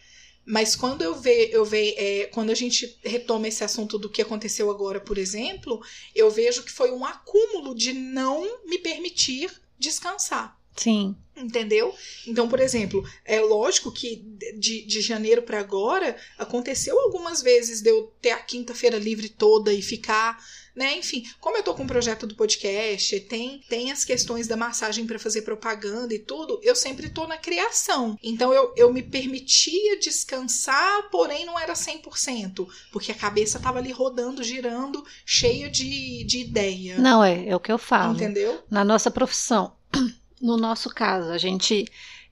[0.51, 4.23] mas quando eu vejo, eu ve, é, quando a gente retoma esse assunto do que
[4.23, 5.79] aconteceu agora, por exemplo,
[6.15, 10.59] eu vejo que foi um acúmulo de não me permitir descansar.
[10.75, 11.15] Sim.
[11.37, 11.95] Entendeu?
[12.27, 14.25] Então, por exemplo, é lógico que
[14.57, 19.73] de, de janeiro para agora aconteceu algumas vezes de eu ter a quinta-feira livre toda
[19.73, 20.43] e ficar
[20.79, 20.97] né?
[20.97, 25.05] Enfim, como eu tô com o projeto do podcast, tem, tem as questões da massagem
[25.05, 28.17] para fazer propaganda e tudo, eu sempre tô na criação.
[28.23, 33.91] Então eu, eu me permitia descansar, porém não era 100%, porque a cabeça tava ali
[33.91, 36.99] rodando, girando, cheia de, de ideia.
[36.99, 38.15] Não, é, é o que eu falo.
[38.15, 38.63] Entendeu?
[38.71, 39.73] Na nossa profissão,
[40.41, 41.87] no nosso caso, a gente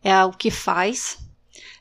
[0.04, 1.18] é o que faz,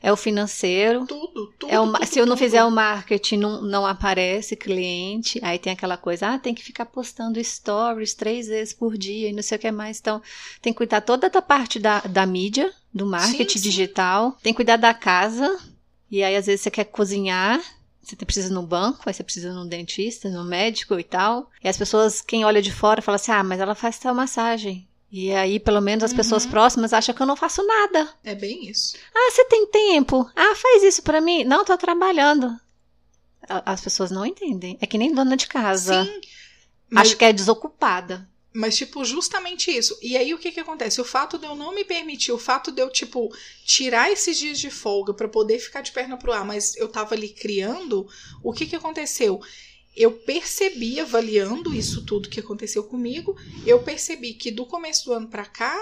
[0.06, 1.04] é o financeiro.
[1.04, 1.68] Tudo, tudo.
[1.68, 2.44] É o, tudo, se eu não tudo.
[2.44, 5.40] fizer o marketing, não, não aparece cliente.
[5.42, 9.32] Aí tem aquela coisa, ah, tem que ficar postando stories três vezes por dia e
[9.32, 9.98] não sei o que mais.
[9.98, 10.22] Então,
[10.62, 13.68] tem que cuidar toda da parte da, da mídia, do marketing Sim, sim.
[13.68, 14.38] digital.
[14.44, 15.58] Tem que cuidar da casa.
[16.08, 17.60] E aí, às vezes, você quer cozinhar.
[18.00, 21.50] Você precisa no banco, aí você precisa num dentista, no médico e tal.
[21.64, 24.86] E as pessoas, quem olha de fora, fala assim: ah, mas ela faz tal massagem.
[25.18, 26.50] E aí, pelo menos, as pessoas Uhum.
[26.50, 28.06] próximas acham que eu não faço nada.
[28.22, 28.94] É bem isso.
[29.14, 30.30] Ah, você tem tempo?
[30.36, 31.42] Ah, faz isso pra mim?
[31.42, 32.54] Não, tô trabalhando.
[33.48, 34.76] As pessoas não entendem.
[34.78, 36.04] É que nem dona de casa.
[36.04, 36.20] Sim.
[36.90, 38.28] Mas, Acho que é desocupada.
[38.52, 39.98] mas, tipo, justamente isso.
[40.02, 41.00] E aí, o que que acontece?
[41.00, 44.58] O fato de eu não me permitir, o fato de eu, tipo, tirar esses dias
[44.58, 48.06] de folga pra poder ficar de perna pro ar, mas eu tava ali criando,
[48.42, 49.40] o que que aconteceu?
[49.96, 55.28] Eu percebi, avaliando isso tudo que aconteceu comigo, eu percebi que do começo do ano
[55.28, 55.74] pra cá,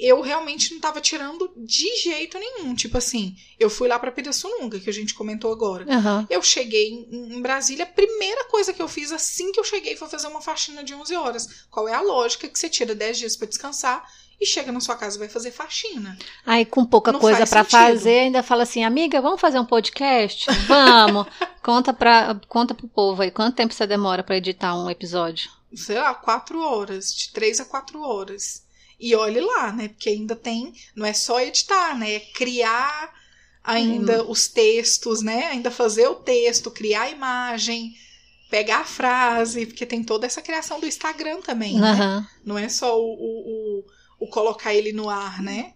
[0.00, 2.74] eu realmente não tava tirando de jeito nenhum.
[2.74, 5.84] Tipo assim, eu fui lá pra Pirassununga, que a gente comentou agora.
[5.92, 6.26] Aham.
[6.30, 9.94] Eu cheguei em, em Brasília, a primeira coisa que eu fiz assim que eu cheguei
[9.96, 11.66] foi fazer uma faxina de 11 horas.
[11.70, 14.02] Qual é a lógica que você tira 10 dias pra descansar
[14.40, 16.16] e chega na sua casa e vai fazer faxina?
[16.46, 17.70] Aí, com pouca Não coisa faz sentido.
[17.70, 20.46] fazer, ainda fala assim: amiga, vamos fazer um podcast?
[20.66, 21.26] Vamos.
[21.62, 23.30] conta, pra, conta pro povo aí.
[23.30, 25.50] Quanto tempo você demora pra editar um episódio?
[25.74, 28.64] Sei lá, 4 horas, de 3 a 4 horas.
[28.98, 29.88] E olhe lá, né?
[29.88, 32.14] Porque ainda tem, não é só editar, né?
[32.14, 33.12] É criar
[33.62, 35.46] ainda os textos, né?
[35.46, 37.94] Ainda fazer o texto, criar a imagem,
[38.50, 41.90] pegar a frase, porque tem toda essa criação do Instagram também, né?
[41.92, 42.28] Aham.
[42.44, 43.84] Não é só o, o, o,
[44.20, 45.72] o colocar ele no ar, né?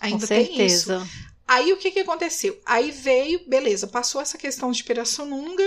[0.00, 0.86] Com Ainda tem isso.
[0.88, 1.08] certeza.
[1.46, 2.60] Aí o que, que aconteceu?
[2.66, 5.64] Aí veio, beleza, passou essa questão de Pirassununga.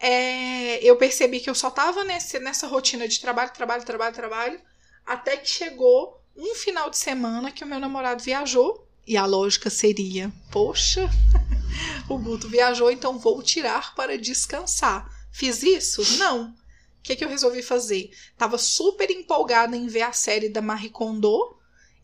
[0.00, 4.60] é, eu percebi que eu só tava nesse, nessa rotina de trabalho, trabalho, trabalho, trabalho.
[5.06, 8.84] Até que chegou um final de semana que o meu namorado viajou.
[9.06, 11.08] E a lógica seria: poxa,
[12.08, 15.08] o Guto viajou, então vou tirar para descansar.
[15.30, 16.18] Fiz isso?
[16.18, 16.54] Não.
[17.04, 18.10] O que, que eu resolvi fazer?
[18.34, 21.54] Tava super empolgada em ver a série da Marie Kondo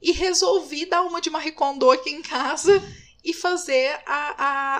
[0.03, 2.83] e resolvi dar uma de Marie Kondo aqui em casa
[3.25, 4.35] e fazer a,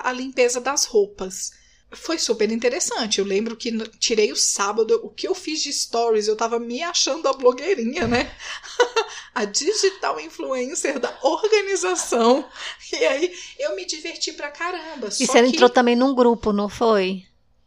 [0.05, 1.53] a, a limpeza das roupas.
[1.93, 3.17] Foi super interessante.
[3.17, 6.83] Eu lembro que tirei o sábado, o que eu fiz de stories, eu tava me
[6.83, 8.31] achando a blogueirinha, né?
[9.33, 12.47] a digital influencer da organização.
[12.93, 15.07] E aí eu me diverti pra caramba.
[15.07, 15.49] E você que...
[15.49, 17.25] entrou também num grupo, não foi?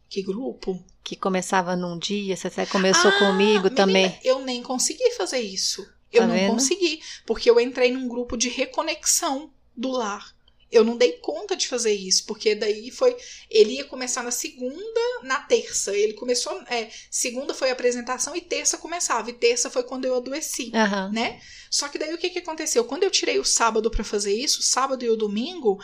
[0.09, 0.83] Que grupo?
[1.03, 4.19] Que começava num dia, você até começou Ah, comigo menina, também.
[4.23, 5.87] Eu nem consegui fazer isso.
[6.11, 6.51] Eu Tá não vendo?
[6.53, 10.33] consegui, porque eu entrei num grupo de reconexão do lar.
[10.71, 13.15] Eu não dei conta de fazer isso, porque daí foi.
[13.49, 15.95] Ele ia começar na segunda, na terça.
[15.95, 16.59] Ele começou.
[16.67, 19.29] É, segunda foi a apresentação e terça começava.
[19.29, 21.11] E terça foi quando eu adoeci Aham.
[21.13, 21.39] né?
[21.69, 22.83] Só que daí o que, que aconteceu?
[22.83, 25.79] Quando eu tirei o sábado pra fazer isso, o sábado e o domingo,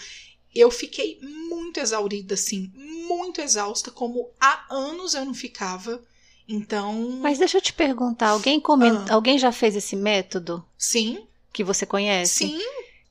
[0.53, 6.01] eu fiquei muito exaurida, assim, muito exausta, como há anos eu não ficava.
[6.47, 9.05] Então, Mas deixa eu te perguntar, alguém, coment...
[9.09, 9.13] Ah.
[9.13, 12.33] alguém já fez esse método sim, que você conhece?
[12.47, 12.59] sim,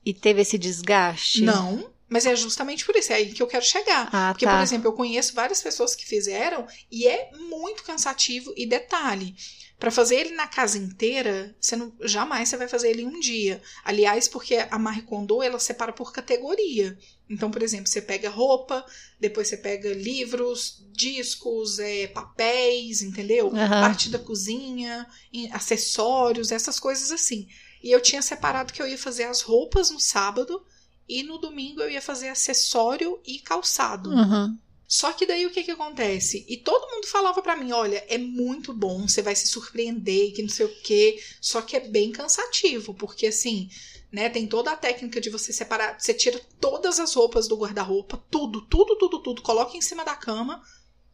[0.05, 1.41] E teve esse desgaste?
[1.41, 1.89] não.
[2.13, 4.09] Mas é justamente por isso, é aí que eu quero chegar.
[4.11, 4.57] Ah, Porque, tá.
[4.57, 8.53] por exemplo, eu conheço várias pessoas que fizeram e é muito cansativo.
[8.57, 9.33] E detalhe,
[9.81, 13.19] Pra fazer ele na casa inteira, você não, jamais você vai fazer ele em um
[13.19, 13.59] dia.
[13.83, 16.95] Aliás, porque a Marie Kondo ela separa por categoria.
[17.27, 18.85] Então, por exemplo, você pega roupa,
[19.19, 23.47] depois você pega livros, discos, é, papéis, entendeu?
[23.47, 23.81] Aham.
[23.81, 25.07] Parte da cozinha,
[25.51, 27.47] acessórios, essas coisas assim.
[27.81, 30.63] E eu tinha separado que eu ia fazer as roupas no sábado
[31.09, 34.11] e no domingo eu ia fazer acessório e calçado.
[34.11, 34.55] Uhum.
[34.91, 36.45] Só que daí o que que acontece?
[36.49, 40.41] E todo mundo falava pra mim, olha, é muito bom, você vai se surpreender, que
[40.41, 41.17] não sei o quê.
[41.39, 43.69] Só que é bem cansativo, porque assim,
[44.11, 48.21] né, tem toda a técnica de você separar, você tira todas as roupas do guarda-roupa,
[48.29, 50.61] tudo, tudo, tudo, tudo, coloca em cima da cama.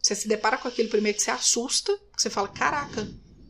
[0.02, 3.08] Você se depara com aquilo primeiro que você assusta, que você fala, caraca,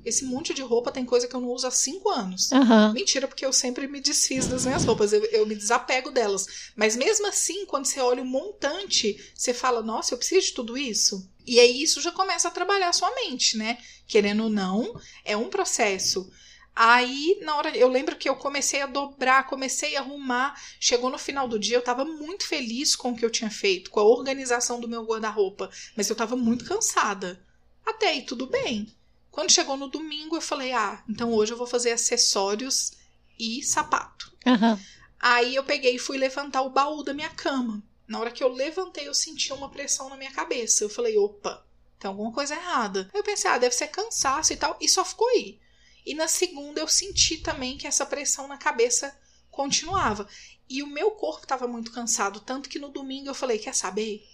[0.07, 2.51] esse monte de roupa tem coisa que eu não uso há cinco anos.
[2.51, 2.93] Aham.
[2.93, 6.71] Mentira, porque eu sempre me desfiz das minhas roupas, eu, eu me desapego delas.
[6.75, 10.77] Mas mesmo assim, quando você olha o montante, você fala, nossa, eu preciso de tudo
[10.77, 11.29] isso?
[11.45, 13.77] E aí isso já começa a trabalhar a sua mente, né?
[14.07, 16.29] Querendo ou não, é um processo.
[16.75, 20.55] Aí, na hora, eu lembro que eu comecei a dobrar, comecei a arrumar.
[20.79, 23.89] Chegou no final do dia, eu tava muito feliz com o que eu tinha feito,
[23.89, 27.43] com a organização do meu guarda-roupa, mas eu tava muito cansada.
[27.85, 28.95] Até aí tudo bem.
[29.37, 32.93] Quando chegou no domingo, eu falei: ah, então hoje eu vou fazer acessórios
[33.37, 34.35] e sapato.
[34.43, 34.81] Aham.
[35.19, 37.83] Aí eu peguei e fui levantar o baú da minha cama.
[38.07, 40.83] Na hora que eu levantei, eu senti uma pressão na minha cabeça.
[40.83, 41.63] Eu falei: opa,
[41.99, 43.11] tem alguma coisa errada.
[43.13, 44.75] Aí eu pensei: ah, deve ser cansaço e tal.
[44.81, 45.59] E só ficou aí.
[46.03, 49.15] E na segunda, eu senti também que essa pressão na cabeça
[49.51, 50.27] continuava.
[50.67, 52.39] E o meu corpo estava muito cansado.
[52.39, 54.27] Tanto que no domingo eu falei: quer saber?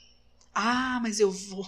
[0.56, 1.68] Ah, mas eu vou.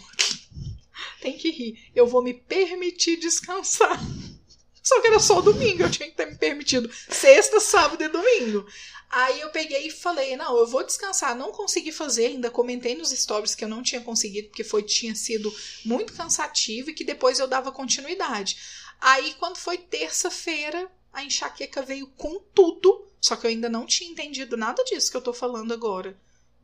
[1.25, 1.89] Tem que rir.
[1.95, 3.99] Eu vou me permitir descansar.
[4.83, 8.63] Só que era só domingo, eu tinha que ter me permitido sexta, sábado e domingo.
[9.09, 11.35] Aí eu peguei e falei: não, eu vou descansar.
[11.35, 15.15] Não consegui fazer, ainda comentei nos stories que eu não tinha conseguido, porque foi, tinha
[15.15, 15.51] sido
[15.83, 18.57] muito cansativo e que depois eu dava continuidade.
[19.01, 24.11] Aí, quando foi terça-feira, a enxaqueca veio com tudo, só que eu ainda não tinha
[24.11, 26.15] entendido nada disso que eu tô falando agora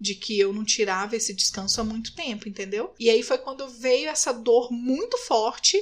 [0.01, 2.91] de que eu não tirava esse descanso há muito tempo, entendeu?
[2.99, 5.79] E aí foi quando veio essa dor muito forte.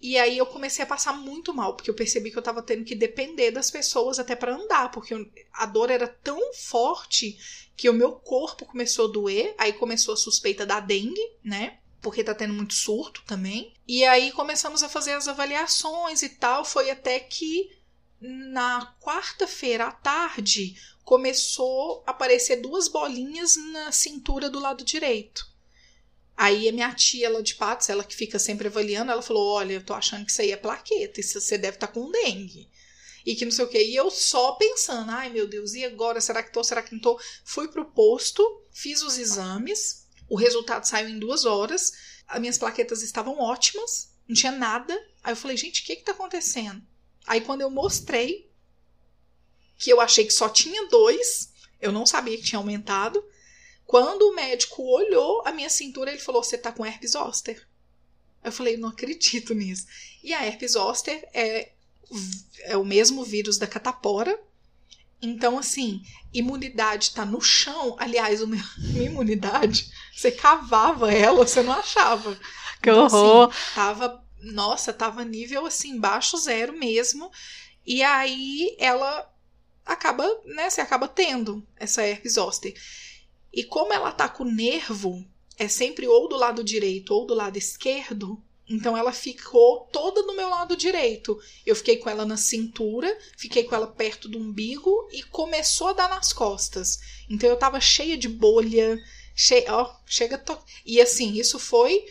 [0.00, 2.82] E aí eu comecei a passar muito mal, porque eu percebi que eu tava tendo
[2.82, 5.14] que depender das pessoas até para andar, porque
[5.52, 7.38] a dor era tão forte
[7.76, 11.78] que o meu corpo começou a doer, aí começou a suspeita da dengue, né?
[12.00, 13.74] Porque tá tendo muito surto também.
[13.86, 17.70] E aí começamos a fazer as avaliações e tal, foi até que
[18.22, 25.50] na quarta-feira à tarde começou a aparecer duas bolinhas na cintura do lado direito.
[26.36, 29.74] Aí a minha tia, ela de Patos, ela que fica sempre avaliando, ela falou: Olha,
[29.74, 32.68] eu tô achando que isso aí é plaqueta, isso você deve estar tá com dengue.
[33.24, 33.84] E que não sei o quê.
[33.84, 36.20] E eu só pensando: Ai meu Deus, e agora?
[36.20, 36.64] Será que tô?
[36.64, 37.20] Será que não tô?
[37.44, 41.92] Fui pro posto, fiz os exames, o resultado saiu em duas horas,
[42.26, 44.94] as minhas plaquetas estavam ótimas, não tinha nada.
[45.22, 46.82] Aí eu falei: Gente, o que que tá acontecendo?
[47.26, 48.50] Aí quando eu mostrei,
[49.78, 53.22] que eu achei que só tinha dois, eu não sabia que tinha aumentado.
[53.84, 57.66] Quando o médico olhou a minha cintura, ele falou: Você tá com herpes zoster?
[58.42, 59.86] Eu falei: Não acredito nisso.
[60.22, 61.72] E a herpes zoster é,
[62.60, 64.38] é o mesmo vírus da catapora.
[65.20, 67.96] Então, assim, imunidade tá no chão.
[67.98, 68.62] Aliás, a minha
[69.04, 72.34] imunidade, você cavava ela, você não achava.
[72.82, 73.50] Que então, horror!
[73.50, 77.30] Assim, tava, nossa, tava nível assim, baixo zero mesmo.
[77.86, 79.30] E aí ela
[79.84, 82.74] acaba, né, você acaba tendo essa herpes zoster.
[83.52, 85.24] E como ela tá com o nervo,
[85.58, 90.34] é sempre ou do lado direito ou do lado esquerdo, então ela ficou toda no
[90.34, 91.38] meu lado direito.
[91.66, 95.92] Eu fiquei com ela na cintura, fiquei com ela perto do umbigo e começou a
[95.92, 96.98] dar nas costas.
[97.28, 98.98] Então eu tava cheia de bolha,
[99.34, 100.58] cheia, ó, chega to...
[100.86, 102.04] e assim, isso foi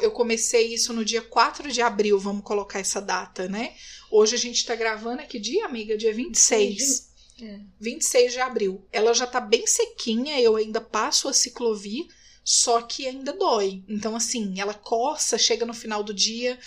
[0.00, 3.74] eu comecei isso no dia 4 de abril, vamos colocar essa data, né?
[4.10, 5.96] Hoje a gente tá gravando, é que dia, amiga?
[5.96, 7.10] Dia 26.
[7.42, 7.60] É.
[7.78, 8.86] 26 de abril.
[8.92, 12.06] Ela já tá bem sequinha, eu ainda passo a ciclovir,
[12.42, 13.82] só que ainda dói.
[13.88, 16.58] Então, assim, ela coça, chega no final do dia,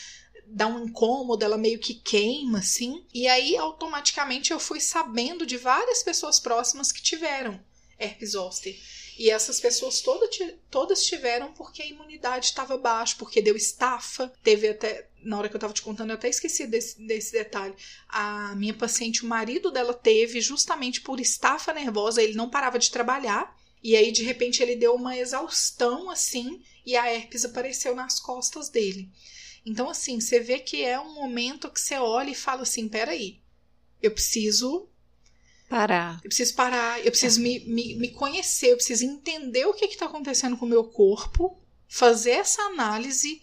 [0.45, 3.03] dá um incômodo, ela meio que queima, assim.
[3.13, 7.59] E aí, automaticamente, eu fui sabendo de várias pessoas próximas que tiveram
[7.97, 8.77] herpes zoster.
[9.19, 10.29] E essas pessoas toda,
[10.71, 14.31] todas tiveram porque a imunidade estava baixa, porque deu estafa.
[14.41, 17.75] Teve até, na hora que eu estava te contando, eu até esqueci desse, desse detalhe.
[18.07, 22.89] A minha paciente, o marido dela teve justamente por estafa nervosa, ele não parava de
[22.89, 23.53] trabalhar.
[23.83, 28.69] E aí, de repente, ele deu uma exaustão assim, e a herpes apareceu nas costas
[28.69, 29.11] dele.
[29.65, 33.41] Então, assim, você vê que é um momento que você olha e fala assim: peraí,
[34.01, 34.88] eu preciso
[35.69, 36.15] Parar.
[36.23, 37.43] Eu preciso parar, eu preciso é.
[37.43, 41.61] me, me, me, conhecer, eu preciso entender o que está acontecendo com o meu corpo,
[41.87, 43.39] fazer essa análise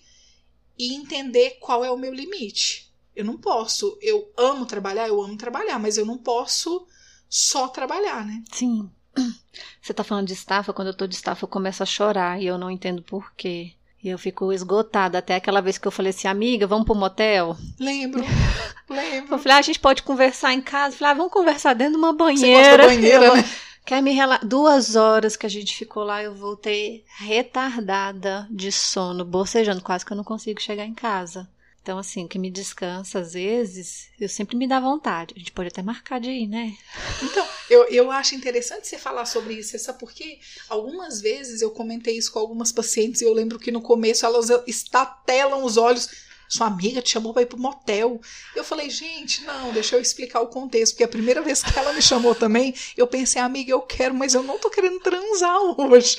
[0.77, 2.93] e entender qual é o meu limite.
[3.15, 6.85] Eu não posso, eu amo trabalhar, eu amo trabalhar, mas eu não posso
[7.29, 8.43] só trabalhar, né?
[8.53, 8.91] Sim.
[9.81, 12.47] Você tá falando de estafa, quando eu tô de estafa eu começo a chorar e
[12.47, 13.76] eu não entendo por quê.
[14.02, 15.18] E eu fico esgotada.
[15.18, 17.56] Até aquela vez que eu falei assim, amiga, vamos pro motel?
[17.78, 18.22] Lembro.
[18.88, 19.35] Lembro.
[19.35, 20.94] Eu falei, ah, a gente pode conversar em casa.
[20.94, 22.85] Eu falei, ah, vamos conversar dentro de uma banheira.
[22.85, 23.44] Você banheira, né?
[23.85, 24.46] Quer me relatar?
[24.46, 30.12] Duas horas que a gente ficou lá, eu voltei retardada de sono, bocejando, quase que
[30.12, 31.48] eu não consigo chegar em casa.
[31.87, 35.33] Então, assim, o que me descansa, às vezes, eu sempre me dá vontade.
[35.37, 36.77] A gente pode até marcar de ir, né?
[37.22, 40.40] Então, eu, eu acho interessante você falar sobre isso, sabe por quê?
[40.68, 44.51] Algumas vezes eu comentei isso com algumas pacientes e eu lembro que no começo elas
[44.66, 46.09] estatelam os olhos.
[46.49, 48.20] Sua amiga te chamou para ir pro motel.
[48.57, 51.92] Eu falei, gente, não, deixa eu explicar o contexto, porque a primeira vez que ela
[51.92, 56.16] me chamou também, eu pensei, amiga, eu quero, mas eu não tô querendo transar hoje.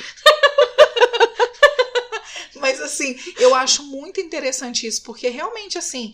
[2.60, 6.14] Mas assim, eu acho muito interessante isso, porque realmente assim,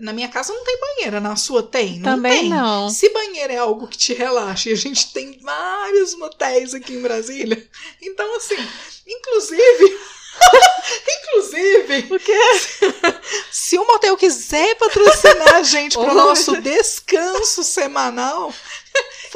[0.00, 1.98] na minha casa não tem banheira, na sua tem?
[1.98, 2.48] Não Também tem.
[2.50, 2.90] não.
[2.90, 7.02] Se banheiro é algo que te relaxa, e a gente tem vários motéis aqui em
[7.02, 7.66] Brasília.
[8.02, 8.56] Então, assim,
[9.06, 9.98] inclusive.
[11.18, 12.40] Inclusive, O quê?
[13.50, 16.14] se o motel quiser patrocinar a gente pro Oi.
[16.14, 18.52] nosso descanso semanal,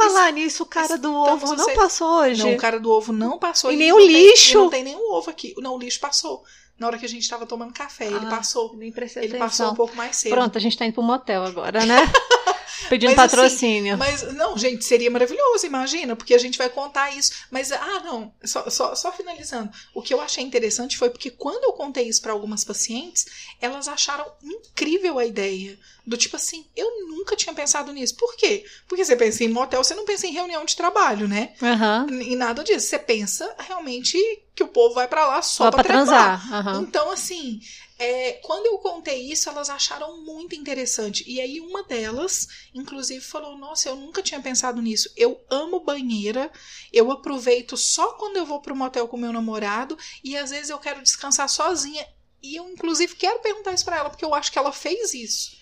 [0.08, 2.42] Falar nisso, o cara do Então ovo não passou hoje.
[2.42, 3.70] não, o cara do ovo não passou.
[3.70, 4.52] E e nem o tem- lixo.
[4.52, 5.54] e não tem nenhum ovo aqui.
[5.58, 6.42] Não, o lixo passou.
[6.78, 8.74] Na hora que a gente tava tomando café, ele Ah, passou.
[8.74, 9.46] Nem prestei Ele atenção.
[9.48, 10.32] passou um pouco mais cedo.
[10.32, 11.96] Pronto, a gente tá indo pro motel agora, né?
[12.88, 13.98] Pedindo Mas, assim, patrocínio.
[13.98, 17.32] Mas, não, gente, seria maravilhoso, imagina, porque a gente vai contar isso.
[17.50, 19.70] Mas, ah, não, só, só, só finalizando.
[19.94, 23.26] O que eu achei interessante foi porque quando eu contei isso para algumas pacientes,
[23.60, 25.78] elas acharam incrível a ideia.
[26.06, 28.16] Do tipo assim, eu nunca tinha pensado nisso.
[28.16, 28.64] Por quê?
[28.88, 31.52] Porque você pensa em motel, você não pensa em reunião de trabalho, né?
[31.62, 32.06] Aham.
[32.10, 32.86] E nada disso.
[32.86, 34.18] Você pensa realmente
[34.60, 36.52] que o povo vai para lá só, Só pra transar.
[36.52, 36.82] Aham.
[36.82, 37.60] Então, assim,
[37.98, 41.24] é, quando eu contei isso, elas acharam muito interessante.
[41.26, 45.10] E aí, uma delas, inclusive, falou: Nossa, eu nunca tinha pensado nisso.
[45.16, 46.52] Eu amo banheira,
[46.92, 50.78] eu aproveito só quando eu vou pro motel com meu namorado, e às vezes eu
[50.78, 52.06] quero descansar sozinha.
[52.42, 55.52] E eu, inclusive, quero perguntar isso pra ela, porque eu acho que ela fez isso.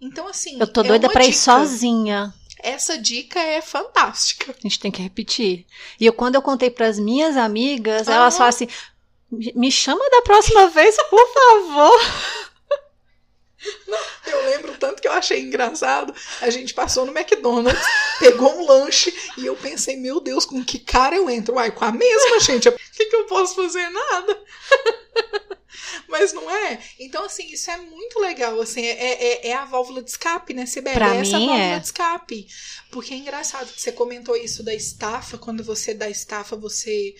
[0.00, 0.58] Então, assim.
[0.58, 1.42] Eu tô é doida pra ir dica.
[1.42, 2.34] sozinha.
[2.60, 4.52] Essa dica é fantástica.
[4.52, 5.66] A gente tem que repetir.
[6.00, 8.16] E eu, quando eu contei pras minhas amigas, Aham.
[8.16, 8.68] elas falaram assim:
[9.30, 12.00] "Me- chama da próxima vez, por favor.
[14.24, 16.14] Eu lembro tanto que eu achei engraçado.
[16.40, 17.82] A gente passou no McDonald's,
[18.20, 21.56] pegou um lanche e eu pensei, meu Deus, com que cara eu entro?
[21.56, 22.68] Uai, com a mesma, gente.
[22.68, 23.88] O que, que eu posso fazer?
[23.90, 24.38] Nada.
[26.08, 26.80] Mas não é?
[26.98, 28.60] Então, assim, isso é muito legal.
[28.60, 30.94] Assim, é, é, é a válvula de escape, né, Sibeli?
[30.94, 31.78] Pra é essa mim, válvula é.
[31.78, 32.48] de escape.
[32.90, 35.38] Porque é engraçado que você comentou isso da estafa.
[35.38, 37.14] Quando você dá estafa, você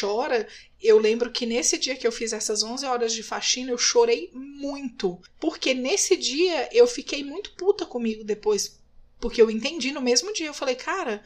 [0.00, 0.46] chora.
[0.80, 4.30] Eu lembro que nesse dia que eu fiz essas 11 horas de faxina, eu chorei
[4.32, 5.20] muito.
[5.40, 8.78] Porque nesse dia eu fiquei muito puta comigo depois.
[9.18, 10.46] Porque eu entendi no mesmo dia.
[10.46, 11.22] Eu falei, cara,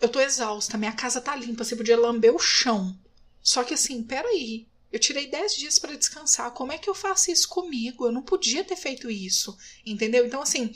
[0.00, 2.96] eu tô exausta, minha casa tá limpa, você podia lamber o chão.
[3.42, 4.66] Só que assim, peraí.
[4.94, 6.52] Eu tirei 10 dias pra descansar.
[6.52, 8.06] Como é que eu faço isso comigo?
[8.06, 9.56] Eu não podia ter feito isso.
[9.84, 10.24] Entendeu?
[10.24, 10.70] Então, assim.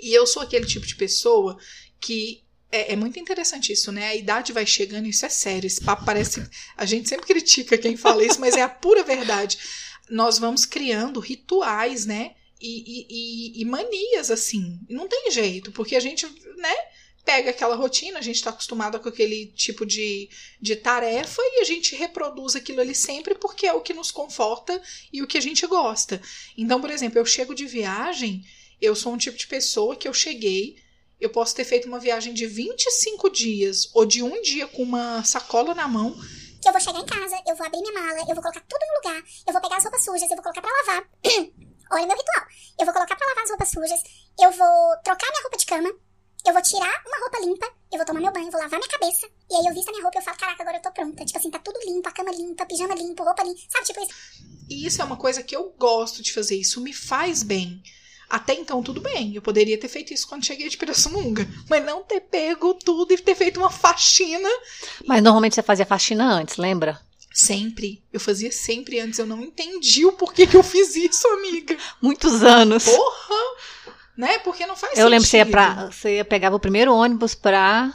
[0.00, 1.58] E eu sou aquele tipo de pessoa
[2.00, 2.44] que.
[2.70, 4.06] É, é muito interessante isso, né?
[4.08, 5.66] A idade vai chegando, isso é sério.
[5.66, 6.40] Esse papo parece.
[6.76, 9.58] A gente sempre critica quem fala isso, mas é a pura verdade.
[10.08, 12.36] Nós vamos criando rituais, né?
[12.60, 14.78] E, e, e- e manias, assim.
[14.88, 16.26] Não tem jeito, porque a gente,
[16.58, 16.74] né?
[17.24, 20.28] Pega aquela rotina, a gente está acostumado com aquele tipo de,
[20.60, 24.80] de tarefa e a gente reproduz aquilo ali sempre porque é o que nos conforta
[25.12, 26.20] e o que a gente gosta.
[26.58, 28.44] Então, por exemplo, eu chego de viagem,
[28.80, 30.76] eu sou um tipo de pessoa que eu cheguei,
[31.20, 35.22] eu posso ter feito uma viagem de 25 dias ou de um dia com uma
[35.22, 36.12] sacola na mão.
[36.60, 38.80] que eu vou chegar em casa, eu vou abrir minha mala, eu vou colocar tudo
[38.88, 41.08] no lugar, eu vou pegar as roupas sujas, eu vou colocar pra lavar.
[41.92, 42.46] Olha o meu ritual.
[42.80, 44.02] Eu vou colocar pra lavar as roupas sujas,
[44.40, 45.94] eu vou trocar minha roupa de cama,
[46.46, 49.28] eu vou tirar uma roupa limpa, eu vou tomar meu banho, vou lavar minha cabeça,
[49.50, 51.24] e aí eu visto a minha roupa e eu falo, caraca, agora eu tô pronta.
[51.24, 53.86] Tipo assim, tá tudo limpo, a cama limpa, pijama limpo, roupa limpa, sabe?
[53.86, 54.12] Tipo isso.
[54.68, 57.82] E isso é uma coisa que eu gosto de fazer, isso me faz bem.
[58.32, 59.34] Até então, tudo bem.
[59.34, 61.46] Eu poderia ter feito isso quando cheguei de Pirassununga.
[61.68, 64.48] Mas não ter pego tudo e ter feito uma faxina.
[65.06, 66.98] Mas normalmente você fazia faxina antes, lembra?
[67.34, 68.02] Sempre.
[68.10, 69.18] Eu fazia sempre antes.
[69.18, 71.76] Eu não entendi o porquê que eu fiz isso, amiga.
[72.00, 72.84] Muitos anos.
[72.86, 73.56] Porra!
[74.16, 74.38] Né?
[74.40, 75.52] Porque não faz Eu lembro que você ia, sentido.
[75.52, 77.90] pra, você ia pegava o primeiro ônibus pra,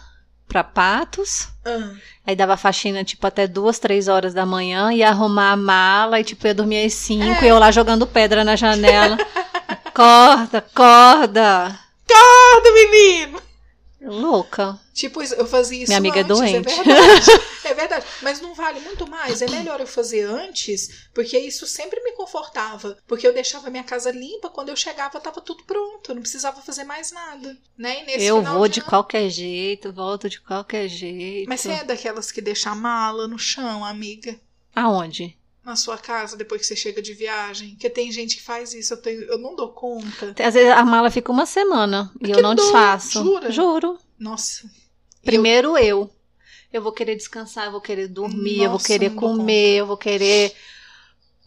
[0.48, 1.48] pra Patos.
[1.66, 1.92] Ah,
[2.26, 6.24] Aí dava faxina, tipo, até duas, três horas da manhã, ia arrumar a mala e,
[6.24, 7.46] tipo, ia dormir às cinco, É.
[7.46, 9.18] e eu lá jogando pedra na janela.
[9.94, 11.80] corda, corda.
[12.10, 13.42] Nada, menino!
[14.00, 14.80] Louca.
[14.94, 16.56] Tipo, eu fazia isso Minha amiga é antes, doente.
[16.56, 17.32] É verdade.
[17.66, 18.06] é verdade.
[18.22, 19.42] Mas não vale muito mais.
[19.42, 22.98] É melhor eu fazer antes, porque isso sempre me confortava.
[23.08, 26.12] Porque eu deixava minha casa limpa, quando eu chegava tava tudo pronto.
[26.12, 27.58] Eu não precisava fazer mais nada.
[27.78, 28.04] Né?
[28.04, 31.50] E nesse eu vou de ano- qualquer jeito, volto de qualquer jeito.
[31.50, 34.40] Mas você é daquelas que deixa a mala no chão, amiga?
[34.76, 35.36] Aonde?
[35.68, 37.72] Na sua casa, depois que você chega de viagem?
[37.72, 40.34] Porque tem gente que faz isso, eu, tenho, eu não dou conta.
[40.42, 43.22] Às vezes a mala fica uma semana e Que eu não dó, desfaço.
[43.22, 43.52] jura?
[43.52, 44.00] Juro.
[44.18, 44.72] Nossa.
[45.26, 46.10] Primeiro eu.
[46.72, 49.86] Eu vou querer descansar, eu vou querer dormir, eu vou Nossa, querer dou comer, eu
[49.86, 50.56] vou querer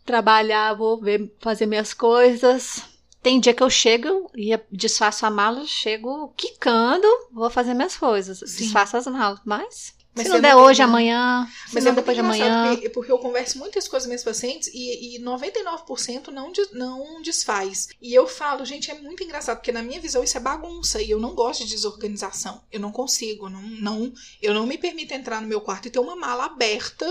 [0.05, 2.83] trabalhar, vou ver, fazer minhas coisas.
[3.23, 8.39] Tem dia que eu chego e desfaço a mala, chego quicando, vou fazer minhas coisas.
[8.41, 8.65] Sim.
[8.65, 9.41] Desfaço as malas.
[9.47, 12.73] Mas, Mas se não der não hoje, amanhã, Mas não é depois de amanhã.
[12.75, 17.23] Porque, porque eu converso muitas com as minhas pacientes e, e 99% não, de- não
[17.23, 17.89] desfaz.
[18.01, 21.11] E eu falo, gente, é muito engraçado, porque na minha visão isso é bagunça e
[21.11, 22.61] eu não gosto de desorganização.
[22.73, 25.99] Eu não consigo, não, não, eu não me permito entrar no meu quarto e ter
[26.01, 27.07] uma mala aberta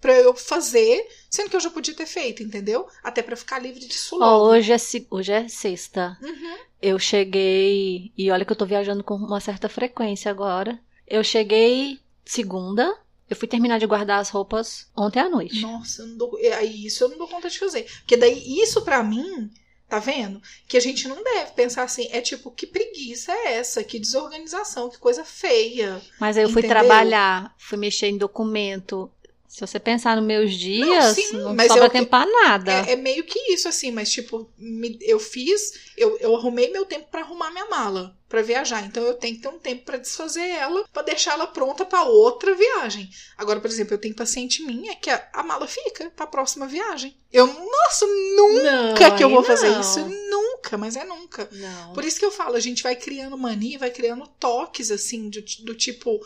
[0.00, 2.86] pra eu fazer, sendo que eu já podia ter feito, entendeu?
[3.04, 4.46] Até pra ficar livre disso logo.
[4.50, 4.76] hoje, é,
[5.10, 6.18] hoje é sexta.
[6.20, 6.56] Uhum.
[6.82, 8.12] Eu cheguei.
[8.18, 10.78] E olha que eu tô viajando com uma certa frequência agora.
[11.06, 12.96] Eu cheguei segunda.
[13.28, 15.60] Eu fui terminar de guardar as roupas ontem à noite.
[15.62, 17.86] Nossa, eu não dou, é, aí isso eu não dou conta de fazer.
[18.00, 19.50] Porque daí isso pra mim,
[19.88, 20.42] tá vendo?
[20.68, 23.82] Que a gente não deve pensar assim, é tipo, que preguiça é essa?
[23.82, 26.00] Que desorganização, que coisa feia.
[26.20, 26.76] Mas aí eu fui Entendeu?
[26.78, 29.10] trabalhar, fui mexer em documento.
[29.52, 32.72] Se você pensar nos meus dias, sim, não, mas sobra eu- tempo pra nada.
[32.72, 36.86] É, é meio que isso, assim, mas tipo, me- eu fiz, eu, eu arrumei meu
[36.86, 38.82] tempo pra arrumar minha mala pra viajar.
[38.86, 42.02] Então eu tenho que ter um tempo pra desfazer ela, pra deixar ela pronta pra
[42.04, 43.10] outra viagem.
[43.36, 47.14] Agora, por exemplo, eu tenho paciente minha que a, a mala fica pra próxima viagem.
[47.30, 49.80] Eu, nossa, nunca Não, que eu vou fazer não.
[49.82, 50.00] isso.
[50.30, 51.46] Nunca, mas é nunca.
[51.52, 51.92] Não.
[51.92, 55.42] Por isso que eu falo, a gente vai criando mania, vai criando toques, assim, do,
[55.60, 56.18] do tipo.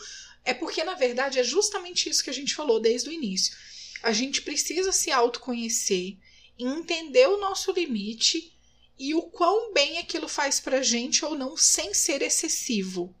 [0.47, 3.53] É porque, na verdade, é justamente isso que a gente falou desde o início.
[4.01, 6.15] A gente precisa se autoconhecer,
[6.57, 8.53] entender o nosso limite
[8.97, 13.13] e o quão bem aquilo faz pra gente ou não, sem ser excessivo.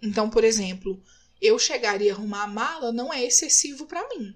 [0.00, 0.98] Então, por exemplo,
[1.42, 4.34] eu chegar e arrumar a mala não é excessivo pra mim.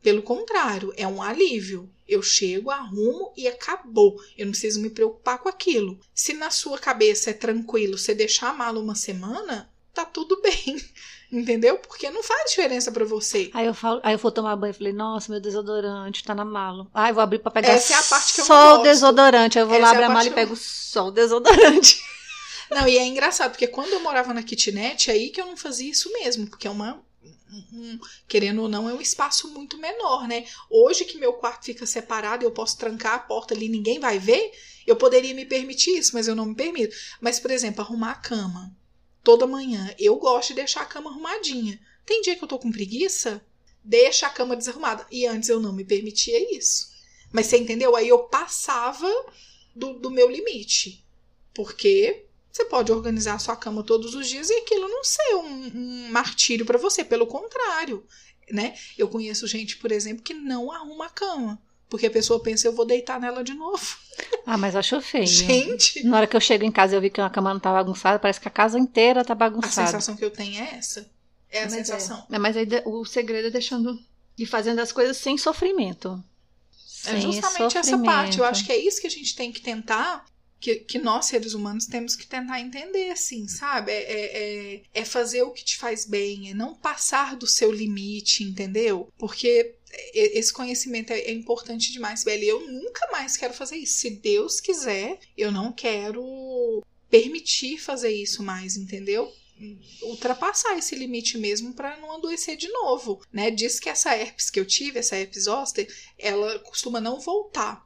[0.00, 1.90] Pelo contrário, é um alívio.
[2.06, 4.22] Eu chego, arrumo e acabou.
[4.36, 5.98] Eu não preciso me preocupar com aquilo.
[6.14, 10.80] Se na sua cabeça é tranquilo você deixar a mala uma semana, tá tudo bem.
[11.30, 11.76] Entendeu?
[11.78, 13.50] Porque não faz diferença pra você.
[13.52, 16.44] Aí eu, falo, aí eu vou tomar banho e falei, nossa, meu desodorante tá na
[16.44, 16.86] mala.
[16.94, 19.58] Ai, vou abrir pra pegar Essa é a parte que eu só o desodorante.
[19.58, 21.10] Aí eu vou lá, Essa é abrir a a mala e eu- pego só o
[21.10, 22.00] desodorante.
[22.70, 25.56] Não, e é engraçado, porque quando eu morava na kitnet, é aí que eu não
[25.56, 27.02] fazia isso mesmo, porque é uma.
[27.50, 30.44] um- um- querendo ou não, é um espaço muito menor, né?
[30.70, 34.50] Hoje que meu quarto fica separado, eu posso trancar a porta ali, ninguém vai ver,
[34.86, 36.94] eu poderia me permitir isso, mas eu não me permito.
[37.22, 38.70] Mas, por exemplo, arrumar a cama
[39.28, 41.78] toda manhã, eu gosto de deixar a cama arrumadinha.
[42.06, 43.44] Tem dia que eu tô com preguiça,
[43.84, 45.06] deixa a cama desarrumada.
[45.10, 46.90] E antes eu não me permitia isso.
[47.30, 47.94] Mas você entendeu?
[47.94, 49.06] Aí eu passava
[49.76, 51.04] do, do meu limite.
[51.52, 55.72] Porque você pode organizar a sua cama todos os dias e aquilo não ser um,
[55.74, 57.04] um martírio para você.
[57.04, 58.06] Pelo contrário,
[58.50, 58.78] né?
[58.96, 61.62] Eu conheço gente, por exemplo, que não arruma a cama.
[61.88, 63.96] Porque a pessoa pensa, eu vou deitar nela de novo.
[64.44, 65.26] Ah, mas acho feio.
[65.26, 67.60] Gente, Na hora que eu chego em casa e eu vi que a cama não
[67.60, 69.86] tá bagunçada, parece que a casa inteira tá a bagunçada.
[69.86, 71.08] sensação que eu tenho é essa.
[71.50, 72.26] É a Mas sensação.
[72.30, 73.98] É, mas aí o segredo é deixando
[74.36, 76.22] e fazendo as coisas sem sofrimento.
[77.06, 78.04] É Sem justamente essa sofrimento.
[78.04, 78.38] parte.
[78.38, 80.26] Eu acho que é isso que a gente tem que tentar,
[80.60, 83.92] que, que nós, seres humanos, temos que tentar entender, assim, sabe?
[83.92, 87.72] É, é, é- é fazer o que te faz bem, é não passar do seu
[87.72, 89.08] limite, entendeu?
[89.16, 89.74] Porque
[90.12, 92.44] esse conhecimento é, é importante demais, velho.
[92.44, 94.00] E Eu nunca mais quero fazer isso.
[94.00, 99.32] Se Deus quiser, eu não quero permitir fazer isso mais, entendeu?
[100.02, 103.50] ultrapassar esse limite mesmo para não adoecer de novo, né?
[103.50, 107.84] Diz que essa herpes que eu tive, essa herpes zoster, ela costuma não voltar,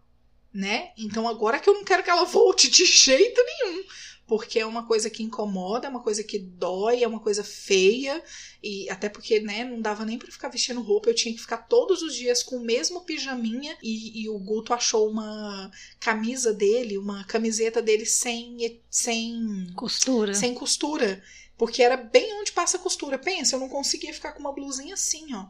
[0.52, 0.92] né?
[0.98, 3.84] Então agora que eu não quero que ela volte de jeito nenhum,
[4.26, 8.22] porque é uma coisa que incomoda, é uma coisa que dói, é uma coisa feia
[8.62, 11.58] e até porque, né, não dava nem para ficar vestindo roupa, eu tinha que ficar
[11.58, 15.70] todos os dias com o mesmo pijaminha e, e o Guto achou uma
[16.00, 20.34] camisa dele, uma camiseta dele sem sem Costura.
[20.34, 21.22] sem costura.
[21.56, 23.18] Porque era bem onde passa a costura.
[23.18, 25.46] Pensa, eu não conseguia ficar com uma blusinha assim, ó.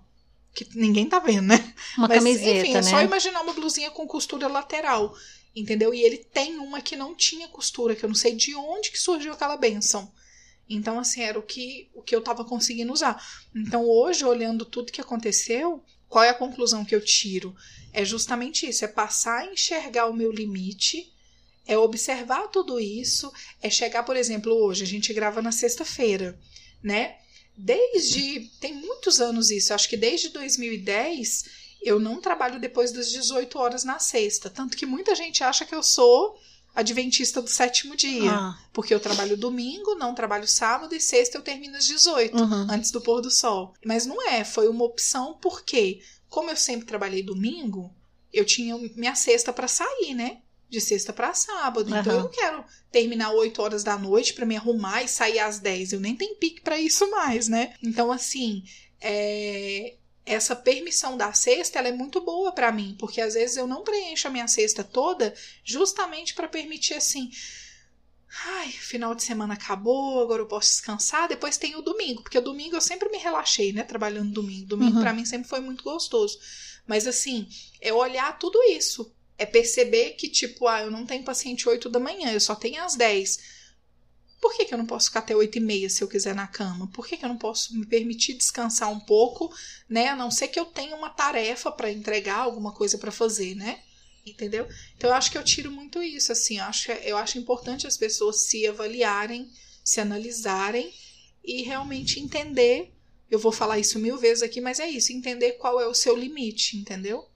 [0.54, 1.74] Que ninguém tá vendo, né?
[1.96, 2.82] Uma Mas, camiseta, enfim, é né?
[2.82, 5.14] só imaginar uma blusinha com costura lateral.
[5.54, 5.92] Entendeu?
[5.92, 8.98] E ele tem uma que não tinha costura, que eu não sei de onde que
[8.98, 10.12] surgiu aquela benção.
[10.68, 13.22] Então, assim, era o que, o que eu tava conseguindo usar.
[13.54, 17.54] Então, hoje, olhando tudo que aconteceu, qual é a conclusão que eu tiro?
[17.92, 21.12] É justamente isso: é passar a enxergar o meu limite
[21.66, 26.38] é observar tudo isso, é chegar, por exemplo, hoje a gente grava na sexta-feira,
[26.82, 27.16] né?
[27.56, 33.58] Desde tem muitos anos isso, acho que desde 2010 eu não trabalho depois das 18
[33.58, 36.38] horas na sexta, tanto que muita gente acha que eu sou
[36.74, 41.42] adventista do sétimo dia, Ah, porque eu trabalho domingo, não trabalho sábado e sexta eu
[41.42, 42.66] termino às 18 uhum.
[42.70, 43.74] antes do pôr do sol.
[43.84, 47.94] Mas não é, foi uma opção porque, como eu sempre trabalhei domingo,
[48.32, 50.38] eu tinha minha sexta para sair, né?
[50.70, 51.88] De sexta para sábado.
[51.88, 52.12] Então Aham.
[52.12, 55.92] eu não quero terminar 8 horas da noite para me arrumar e sair às 10.
[55.92, 57.74] Eu nem tenho pique para isso mais, né?
[57.82, 58.64] Então, assim,
[58.98, 63.66] é, essa permissão da sexta ela é muito boa para mim, porque às vezes eu
[63.66, 67.30] não preencho a minha sexta toda justamente para permitir assim.
[68.46, 71.28] Ai, final de semana acabou, agora eu posso descansar.
[71.28, 73.82] Depois tem o domingo, porque o domingo eu sempre me relaxei, né?
[73.82, 74.66] Trabalhando domingo.
[74.68, 75.02] Domingo Uhum.
[75.02, 76.38] pra mim sempre foi muito gostoso.
[76.86, 77.46] Mas assim,
[77.80, 79.12] é olhar tudo isso.
[79.36, 82.82] É perceber que, tipo, ah, eu não tenho paciente 8 da manhã, eu só tenho
[82.82, 83.38] às 10.
[84.42, 86.48] Por que, que eu não posso ficar até 8 e meia se eu quiser na
[86.48, 86.88] cama?
[86.88, 89.54] Por que, que eu não posso me permitir descansar um pouco,
[89.88, 90.08] né?
[90.08, 93.80] A não ser que eu tenha uma tarefa pra entregar, alguma coisa pra fazer, né?
[94.26, 94.68] Entendeu?
[94.96, 97.96] Então eu acho que eu tiro muito isso, assim, eu acho, eu acho importante as
[97.96, 99.48] pessoas se avaliarem,
[99.84, 100.92] se analisarem
[101.44, 102.92] e realmente entender
[103.30, 106.16] Eu vou falar isso mil vezes aqui, mas é isso, entender qual é o seu
[106.16, 107.28] limite, entendeu?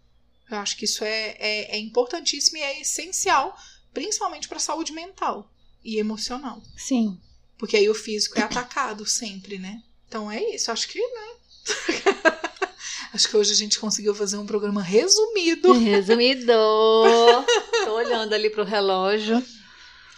[0.51, 3.57] Eu acho que isso é, é, é importantíssimo e é essencial,
[3.95, 5.51] principalmente para a saúde mental
[5.87, 6.61] e emocional.
[6.77, 7.19] Sim.
[7.57, 9.81] Porque aí o físico é atacado sempre, né?
[10.09, 11.29] Então é isso, acho que, né?
[13.15, 15.73] acho que hoje a gente conseguiu fazer um programa resumido.
[15.73, 16.53] Resumido.
[17.85, 19.43] Tô olhando ali pro relógio.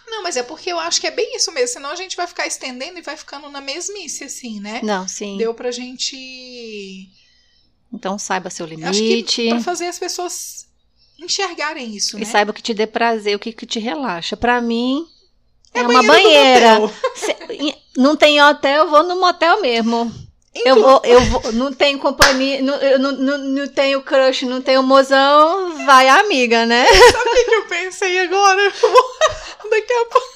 [0.07, 2.25] Não, mas é porque eu acho que é bem isso mesmo, senão a gente vai
[2.25, 4.81] ficar estendendo e vai ficando na mesmice, assim, né?
[4.83, 5.37] Não, sim.
[5.37, 7.07] Deu pra gente.
[7.93, 9.43] Então saiba seu Acho limite.
[9.43, 10.67] que pra fazer as pessoas
[11.17, 12.25] enxergarem isso, E né?
[12.25, 14.35] saiba o que te dê prazer, o que, que te relaxa.
[14.35, 15.05] Pra mim,
[15.73, 16.77] é, É uma banheira.
[17.15, 20.11] Se- não tem hotel, eu vou no motel mesmo.
[20.55, 24.43] Eu Inclu- vou, eu vou, não tenho companhia, não, eu não, não, não tenho crush,
[24.45, 26.85] não tenho mozão, vai a amiga, né?
[26.87, 28.59] Sabe o que eu pensei agora?
[28.59, 29.15] Eu vou-
[29.69, 30.27] Daqui a pouco.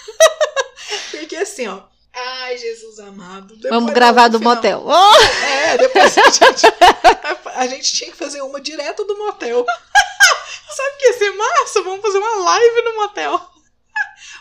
[1.11, 1.79] Porque assim, ó.
[2.15, 3.55] Ai, Jesus amado.
[3.55, 4.83] Depois Vamos gravar do final- motel.
[4.85, 5.45] Oh!
[5.47, 6.65] É, depois a gente,
[7.55, 9.65] a gente tinha que fazer uma direto do motel.
[9.65, 11.81] Sabe o que ia ser massa?
[11.81, 13.41] Vamos fazer uma live no motel.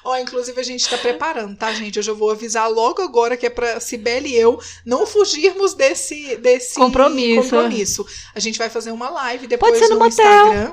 [0.04, 1.96] Ó, inclusive a gente tá preparando, tá, gente?
[1.96, 6.36] Eu já vou avisar logo agora que é pra Cibele e eu não fugirmos desse,
[6.36, 7.42] desse Compromisso.
[7.42, 8.06] compromisso.
[8.34, 10.08] A gente vai fazer uma live depois ser no motel.
[10.08, 10.72] Instagram.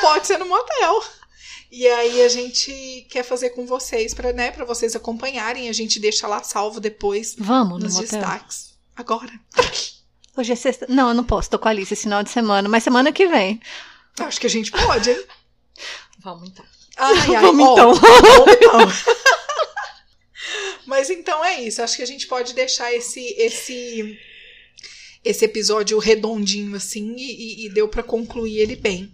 [0.00, 1.04] Pode ser no motel.
[1.70, 5.68] E aí a gente quer fazer com vocês, pra, né, pra vocês acompanharem.
[5.68, 8.08] A gente deixa lá salvo depois Vamos no nos motel.
[8.20, 8.74] destaques.
[8.96, 9.32] Agora.
[10.36, 10.86] Hoje é sexta.
[10.88, 13.26] Não, eu não posso, tô com a Alice esse final de semana, mas semana que
[13.26, 13.60] vem.
[14.18, 15.24] Acho que a gente pode, hein?
[16.20, 16.64] Vamos então.
[16.96, 17.92] Ai, ai, Vamos então.
[20.86, 21.82] Mas então é isso.
[21.82, 24.18] Acho que a gente pode deixar esse esse
[25.24, 29.10] esse episódio redondinho assim e, e- e deu pra concluir ele bem.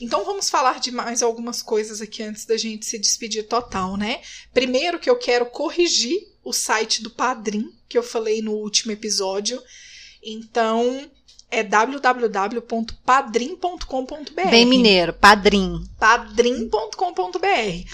[0.00, 4.20] Então vamos falar de mais algumas coisas aqui antes da gente se despedir total, né?
[4.52, 9.62] Primeiro que eu quero corrigir o site do Padrim que eu falei no último episódio.
[10.24, 11.08] Então
[11.52, 14.50] é www.padrim.com.br.
[14.50, 15.84] Bem mineiro, padrim.
[15.98, 17.86] padrim.com.br.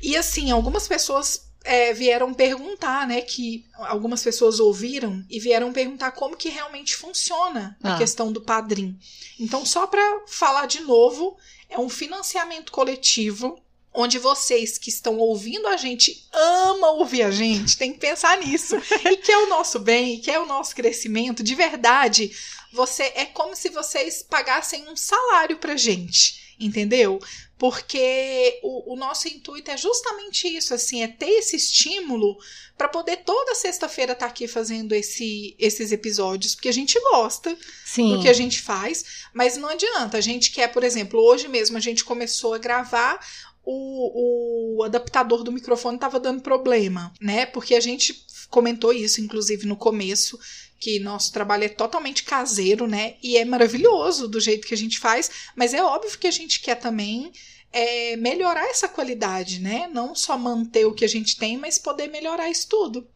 [0.00, 3.20] E assim, algumas pessoas é, vieram perguntar, né?
[3.20, 7.98] Que algumas pessoas ouviram e vieram perguntar como que realmente funciona a Ah.
[7.98, 8.96] questão do padrim.
[9.38, 11.36] Então, só para falar de novo,
[11.68, 13.58] é um financiamento coletivo.
[13.94, 18.74] Onde vocês que estão ouvindo a gente amam ouvir a gente, tem que pensar nisso.
[19.04, 22.32] E quer o nosso bem, e quer o nosso crescimento, de verdade,
[22.72, 27.18] você é como se vocês pagassem um salário pra gente, entendeu?
[27.58, 32.36] Porque o, o nosso intuito é justamente isso, assim, é ter esse estímulo
[32.76, 38.16] para poder toda sexta-feira estar aqui fazendo esse, esses episódios, porque a gente gosta Sim.
[38.16, 40.16] do que a gente faz, mas não adianta.
[40.16, 43.24] A gente quer, por exemplo, hoje mesmo a gente começou a gravar.
[43.64, 47.46] O, o adaptador do microfone estava dando problema, né?
[47.46, 50.36] Porque a gente comentou isso, inclusive, no começo,
[50.82, 53.14] que nosso trabalho é totalmente caseiro, né?
[53.22, 56.58] E é maravilhoso do jeito que a gente faz, mas é óbvio que a gente
[56.60, 57.30] quer também
[57.72, 59.88] é, melhorar essa qualidade, né?
[59.92, 63.06] Não só manter o que a gente tem, mas poder melhorar isso tudo.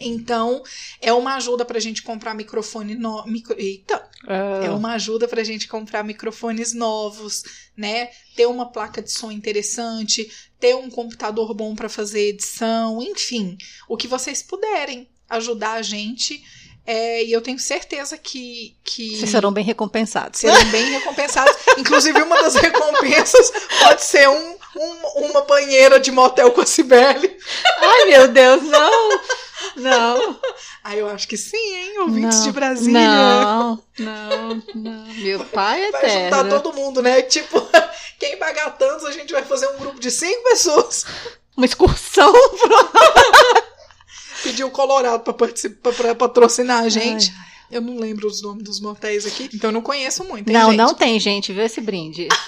[0.00, 0.60] Então,
[1.00, 3.24] é uma ajuda pra gente comprar microfone no...
[3.26, 3.54] Micro...
[3.56, 4.04] Eita!
[4.26, 7.44] Ah, É uma ajuda pra gente comprar microfones novos,
[7.76, 8.06] né?
[8.34, 10.28] Ter uma placa de som interessante,
[10.58, 13.56] ter um computador bom pra fazer edição, enfim,
[13.88, 16.42] o que vocês puderem ajudar a gente.
[16.90, 20.40] É, e eu tenho certeza que, que Vocês serão bem recompensados.
[20.40, 21.54] serão bem recompensados.
[21.76, 27.36] Inclusive, uma das recompensas pode ser um, um- uma banheira de motel com a Cibele.
[27.80, 29.20] Ai, meu Deus, não!
[29.76, 30.40] Não.
[30.82, 31.98] Ah, eu acho que sim, hein?
[32.00, 33.00] Ouvintes não, de Brasília.
[33.00, 35.04] Não, não, não.
[35.14, 37.20] Meu pai é Vai juntar todo mundo, né?
[37.22, 37.60] Tipo,
[38.18, 41.04] quem pagar tantos, a gente vai fazer um grupo de cinco pessoas.
[41.56, 42.32] Uma excursão.
[44.42, 47.32] Pedir o Colorado pra, participar, pra patrocinar a gente.
[47.36, 50.48] Ai, Eu não lembro os nomes dos motéis aqui, então eu não conheço muito.
[50.48, 50.78] hein, não, gente?
[50.78, 51.52] não tem, gente.
[51.52, 52.28] Viu esse brinde?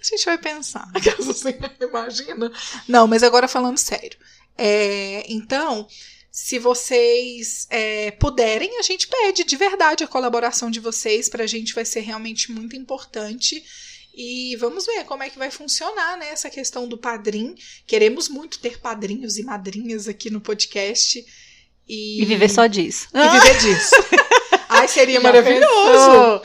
[0.00, 0.88] A gente vai pensar.
[0.94, 2.50] Assim, imagina.
[2.86, 4.16] Não, mas agora falando sério.
[4.56, 5.86] É, então,
[6.30, 11.28] se vocês é, puderem, a gente pede de verdade a colaboração de vocês.
[11.28, 13.62] Pra gente vai ser realmente muito importante.
[14.20, 17.54] E vamos ver como é que vai funcionar né, essa questão do padrim.
[17.86, 21.24] Queremos muito ter padrinhos e madrinhas aqui no podcast.
[21.88, 23.06] E, E viver só disso.
[23.14, 23.94] E viver disso.
[24.68, 25.62] Ai, seria Já maravilhoso.
[25.70, 26.42] pensou?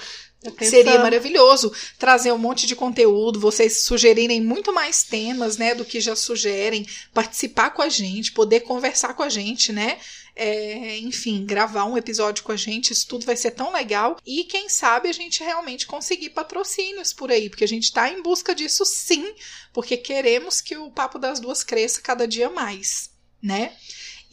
[0.61, 6.01] Seria maravilhoso trazer um monte de conteúdo, vocês sugerirem muito mais temas, né, do que
[6.01, 9.97] já sugerem, participar com a gente, poder conversar com a gente, né?
[10.35, 14.17] É, enfim, gravar um episódio com a gente, isso tudo vai ser tão legal.
[14.25, 18.21] E quem sabe a gente realmente conseguir patrocínios por aí, porque a gente está em
[18.21, 19.33] busca disso sim,
[19.71, 23.73] porque queremos que o Papo das Duas cresça cada dia mais, né?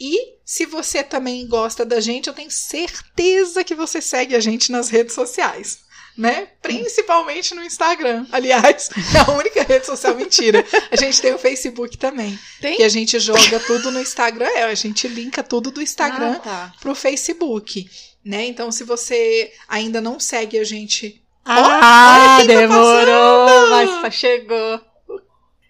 [0.00, 4.72] E se você também gosta da gente, eu tenho certeza que você segue a gente
[4.72, 5.80] nas redes sociais.
[6.20, 6.48] Né?
[6.60, 8.26] Principalmente no Instagram.
[8.30, 10.62] Aliás, é a única rede social mentira.
[10.90, 12.38] A gente tem o Facebook também.
[12.60, 12.76] Tem?
[12.76, 14.44] Que a gente joga tudo no Instagram.
[14.44, 16.74] É, a gente linka tudo do Instagram Ah, tá.
[16.78, 17.88] pro Facebook.
[18.22, 18.44] Né?
[18.48, 21.24] Então, se você ainda não segue a gente.
[21.42, 24.02] Ah, tá demorou, passando!
[24.02, 24.80] mas chegou.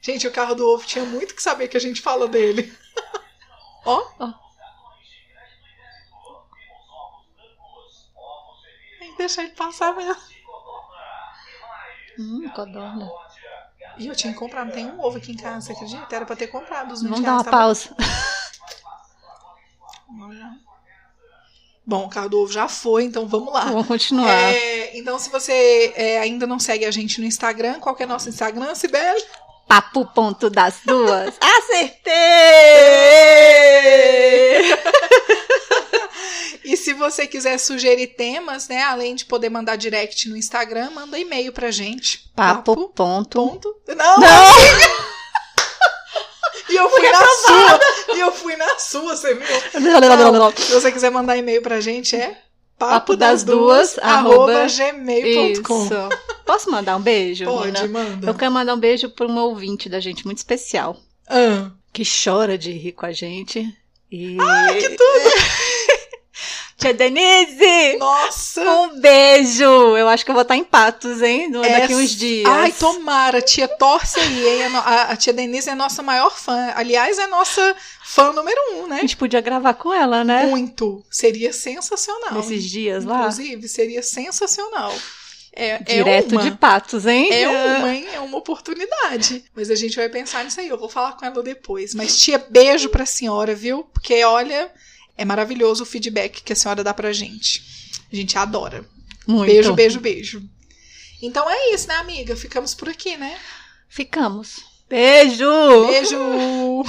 [0.03, 2.73] Gente, o carro do ovo tinha muito que saber que a gente fala dele.
[3.87, 4.03] Ó.
[8.99, 10.40] Que deixar ele passar mesmo.
[12.21, 13.11] Hum, codorna.
[13.97, 16.15] E eu tinha que comprar, não tem um ovo aqui em casa, você acredita?
[16.15, 17.97] Era pra ter comprado os 20 Vamos dar uma pausa.
[21.87, 23.65] Bom, o carro do ovo já foi, então vamos lá.
[23.65, 24.31] Vamos continuar.
[24.31, 28.07] É, então, se você é, ainda não segue a gente no Instagram, qual que é
[28.07, 29.25] nosso Instagram, Sibeli?
[29.67, 31.35] Papo ponto das duas.
[31.41, 32.13] Acertei!
[36.65, 41.19] E se você quiser sugerir temas, né, além de poder mandar direct no Instagram, manda
[41.19, 42.31] e-mail pra gente.
[42.35, 43.39] Papo ponto.
[43.39, 43.77] Ponto.
[43.97, 44.17] Não!
[46.69, 47.81] E eu fui na sua!
[48.15, 49.45] E eu fui na sua, você viu?
[49.81, 52.39] Não, se você quiser mandar e-mail pra gente, é
[52.81, 55.89] Papo das duas, arroba gmail.com.
[56.47, 57.45] Posso mandar um beijo?
[57.45, 57.89] Pode, Nina?
[57.89, 58.27] manda.
[58.27, 60.97] Eu quero mandar um beijo para uma ouvinte da gente muito especial.
[61.29, 63.61] Ah, Que chora de rir com a gente.
[64.11, 64.37] E...
[64.81, 65.31] que tudo!
[66.81, 67.99] Tia Denise!
[67.99, 68.63] Nossa!
[68.63, 69.63] Um beijo!
[69.97, 71.51] Eu acho que eu vou estar em Patos, hein?
[71.51, 72.47] Daqui Essa- uns dias.
[72.49, 74.63] Ai, tomara, tia torce aí, hein?
[74.75, 76.73] A, a- a tia Denise é nossa maior fã.
[76.75, 79.01] Aliás, é nossa fã número um, A né?
[79.03, 80.47] gente podia gravar com ela, né?
[80.47, 81.05] Muito.
[81.11, 82.33] Seria sensacional.
[82.35, 83.19] Nesses dias lá.
[83.21, 84.95] Inclusive, seria sensacional.
[85.53, 86.43] É, Direto é uma.
[86.45, 87.29] de Patos, hein?
[87.33, 88.07] É uma, hein?
[88.15, 89.45] É uma oportunidade.
[89.55, 90.69] Mas a gente vai pensar nisso aí.
[90.69, 91.93] Eu vou falar com ela depois.
[91.95, 93.83] Mas, tia, beijo pra senhora, viu?
[93.93, 94.71] Porque, olha,
[95.21, 97.63] é maravilhoso o feedback que a senhora dá pra gente.
[98.11, 98.83] A gente adora.
[99.27, 99.53] Muito.
[99.53, 100.43] Beijo, beijo, beijo.
[101.21, 102.35] Então é isso, né, amiga?
[102.35, 103.39] Ficamos por aqui, né?
[103.87, 104.61] Ficamos.
[104.89, 105.45] Beijo!
[105.89, 106.17] Beijo!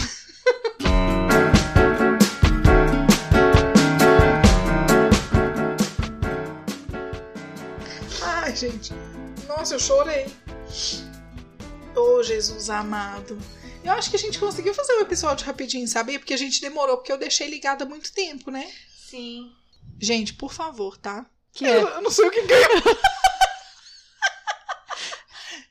[8.24, 8.94] Ai, gente.
[9.46, 10.28] Nossa, eu chorei.
[11.94, 13.38] Ô, Jesus amado.
[13.84, 16.18] Eu acho que a gente conseguiu fazer o episódio rapidinho, sabe?
[16.20, 18.72] Porque a gente demorou, porque eu deixei ligado há muito tempo, né?
[19.10, 19.52] Sim.
[20.00, 21.26] Gente, por favor, tá?
[21.52, 21.98] Que Eu, é?
[21.98, 22.70] eu não sei o que ganhou.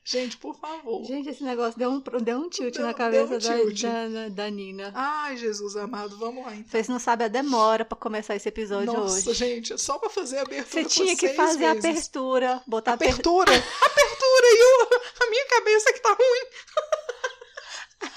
[0.05, 1.05] gente, por favor.
[1.05, 3.83] Gente, esse negócio deu um, deu um tilt Deu- na cabeça um da, tilt.
[3.83, 4.93] da, da- da Nina.
[4.95, 6.69] Ai, Jesus amado, vamos lá então.
[6.71, 9.39] Vocês não sabem a demora pra começar esse episódio Nossa, hoje.
[9.39, 10.83] gente, só pra fazer a abertura.
[10.83, 13.53] Você tinha que fazer a abertura, botar a per- Abertura?
[13.53, 14.47] Abertura!
[14.53, 16.47] E eu, a minha cabeça que tá ruim.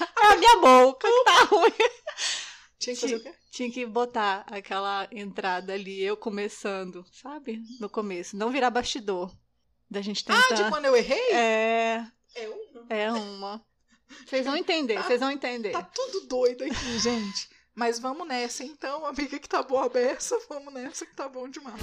[0.00, 1.72] Ah, a minha boca tá ruim.
[2.78, 3.34] Tinha que fazer o quê?
[3.50, 7.60] Tinha que botar aquela entrada ali, eu começando, sabe?
[7.80, 8.36] No começo.
[8.36, 9.32] Não virar bastidor.
[9.90, 10.70] Da gente Ah, de tentar.
[10.70, 11.30] quando eu errei?
[11.32, 12.86] É, É uma.
[12.90, 13.64] é uma.
[14.26, 15.70] Vocês vão entender, vocês vão entender.
[15.70, 17.48] Tá tudo doido aqui, gente.
[17.74, 20.38] Mas vamos nessa então, amiga que tá boa a beça.
[20.48, 21.80] Vamos nessa que tá bom demais.